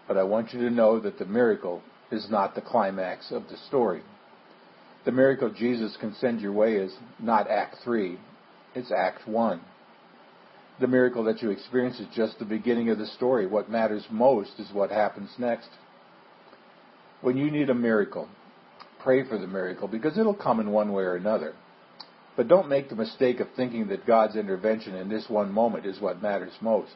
But 0.09 0.17
I 0.17 0.25
want 0.25 0.53
you 0.53 0.63
to 0.63 0.75
know 0.75 0.99
that 0.99 1.17
the 1.17 1.27
miracle 1.27 1.81
is 2.11 2.27
not 2.29 2.57
the 2.57 2.61
climax 2.61 3.31
of 3.31 3.45
the 3.51 3.57
story. 3.69 4.03
The 5.05 5.13
miracle 5.13 5.49
Jesus 5.49 5.97
can 6.01 6.13
send 6.17 6.41
your 6.41 6.53
way 6.53 6.75
is 6.75 6.93
not 7.21 7.49
Act 7.49 7.77
3, 7.85 8.19
it's 8.75 8.93
Act 8.93 9.27
1. 9.27 9.61
The 10.81 10.87
miracle 10.87 11.25
that 11.25 11.43
you 11.43 11.51
experience 11.51 12.01
is 12.01 12.07
just 12.15 12.39
the 12.39 12.45
beginning 12.45 12.89
of 12.89 12.99
the 12.99 13.07
story. 13.07 13.47
What 13.47 13.71
matters 13.71 14.07
most 14.11 14.53
is 14.59 14.73
what 14.73 14.91
happens 14.91 15.31
next. 15.39 15.69
When 17.21 17.37
you 17.37 17.51
need 17.51 17.69
a 17.69 17.75
miracle, 17.75 18.29
pray 19.03 19.29
for 19.29 19.39
the 19.39 19.47
miracle 19.47 19.89
because 19.89 20.17
it'll 20.17 20.35
come 20.35 20.59
in 20.61 20.71
one 20.71 20.93
way 20.93 21.03
or 21.03 21.17
another. 21.17 21.55
But 22.37 22.49
don't 22.49 22.69
make 22.69 22.89
the 22.89 22.97
mistake 22.97 23.41
of 23.41 23.49
thinking 23.55 23.89
that 23.89 24.07
God's 24.07 24.37
intervention 24.37 24.95
in 24.95 25.09
this 25.09 25.27
one 25.29 25.53
moment 25.53 25.85
is 25.85 26.01
what 26.01 26.23
matters 26.23 26.53
most. 26.63 26.95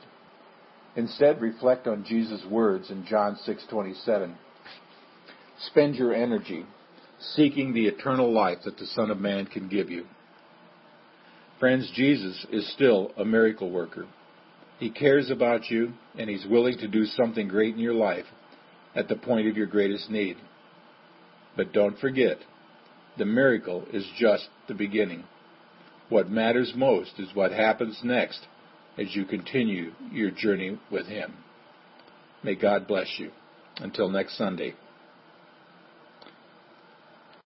Instead, 0.97 1.43
reflect 1.43 1.87
on 1.87 2.05
Jesus' 2.05 2.45
words 2.49 2.91
in 2.91 3.05
John 3.05 3.37
6:27. 3.45 4.37
Spend 5.59 5.97
your 5.97 6.15
energy 6.15 6.65
seeking 7.19 7.73
the 7.73 7.87
eternal 7.87 8.33
life 8.33 8.63
that 8.65 8.79
the 8.79 8.87
Son 8.87 9.11
of 9.11 9.21
Man 9.21 9.47
can 9.47 9.69
give 9.69 9.91
you. 9.91 10.07
Friends, 11.65 11.91
Jesus 11.95 12.45
is 12.53 12.71
still 12.75 13.11
a 13.17 13.25
miracle 13.25 13.71
worker. 13.71 14.07
He 14.79 14.91
cares 14.91 15.31
about 15.31 15.71
you, 15.71 15.95
and 16.15 16.29
He's 16.29 16.45
willing 16.45 16.77
to 16.77 16.87
do 16.87 17.07
something 17.07 17.49
great 17.49 17.73
in 17.73 17.81
your 17.81 17.95
life 17.95 18.27
at 18.95 19.09
the 19.09 19.17
point 19.17 19.49
of 19.49 19.57
your 19.57 19.67
greatest 19.67 20.11
need. 20.11 20.37
But 21.57 21.73
don't 21.73 21.99
forget, 21.99 22.37
the 23.17 23.25
miracle 23.25 23.87
is 23.95 24.07
just 24.19 24.47
the 24.69 24.75
beginning. 24.75 25.25
What 26.11 26.29
matters 26.29 26.75
most 26.77 27.13
is 27.19 27.35
what 27.35 27.51
happens 27.51 27.99
next 28.05 28.47
as 28.99 29.17
you 29.17 29.25
continue 29.25 29.93
your 30.13 30.33
journey 30.33 30.79
with 30.93 31.07
Him. 31.07 31.33
May 32.43 32.57
God 32.57 32.87
bless 32.87 33.11
you. 33.17 33.31
Until 33.79 34.11
next 34.11 34.37
Sunday. 34.37 34.75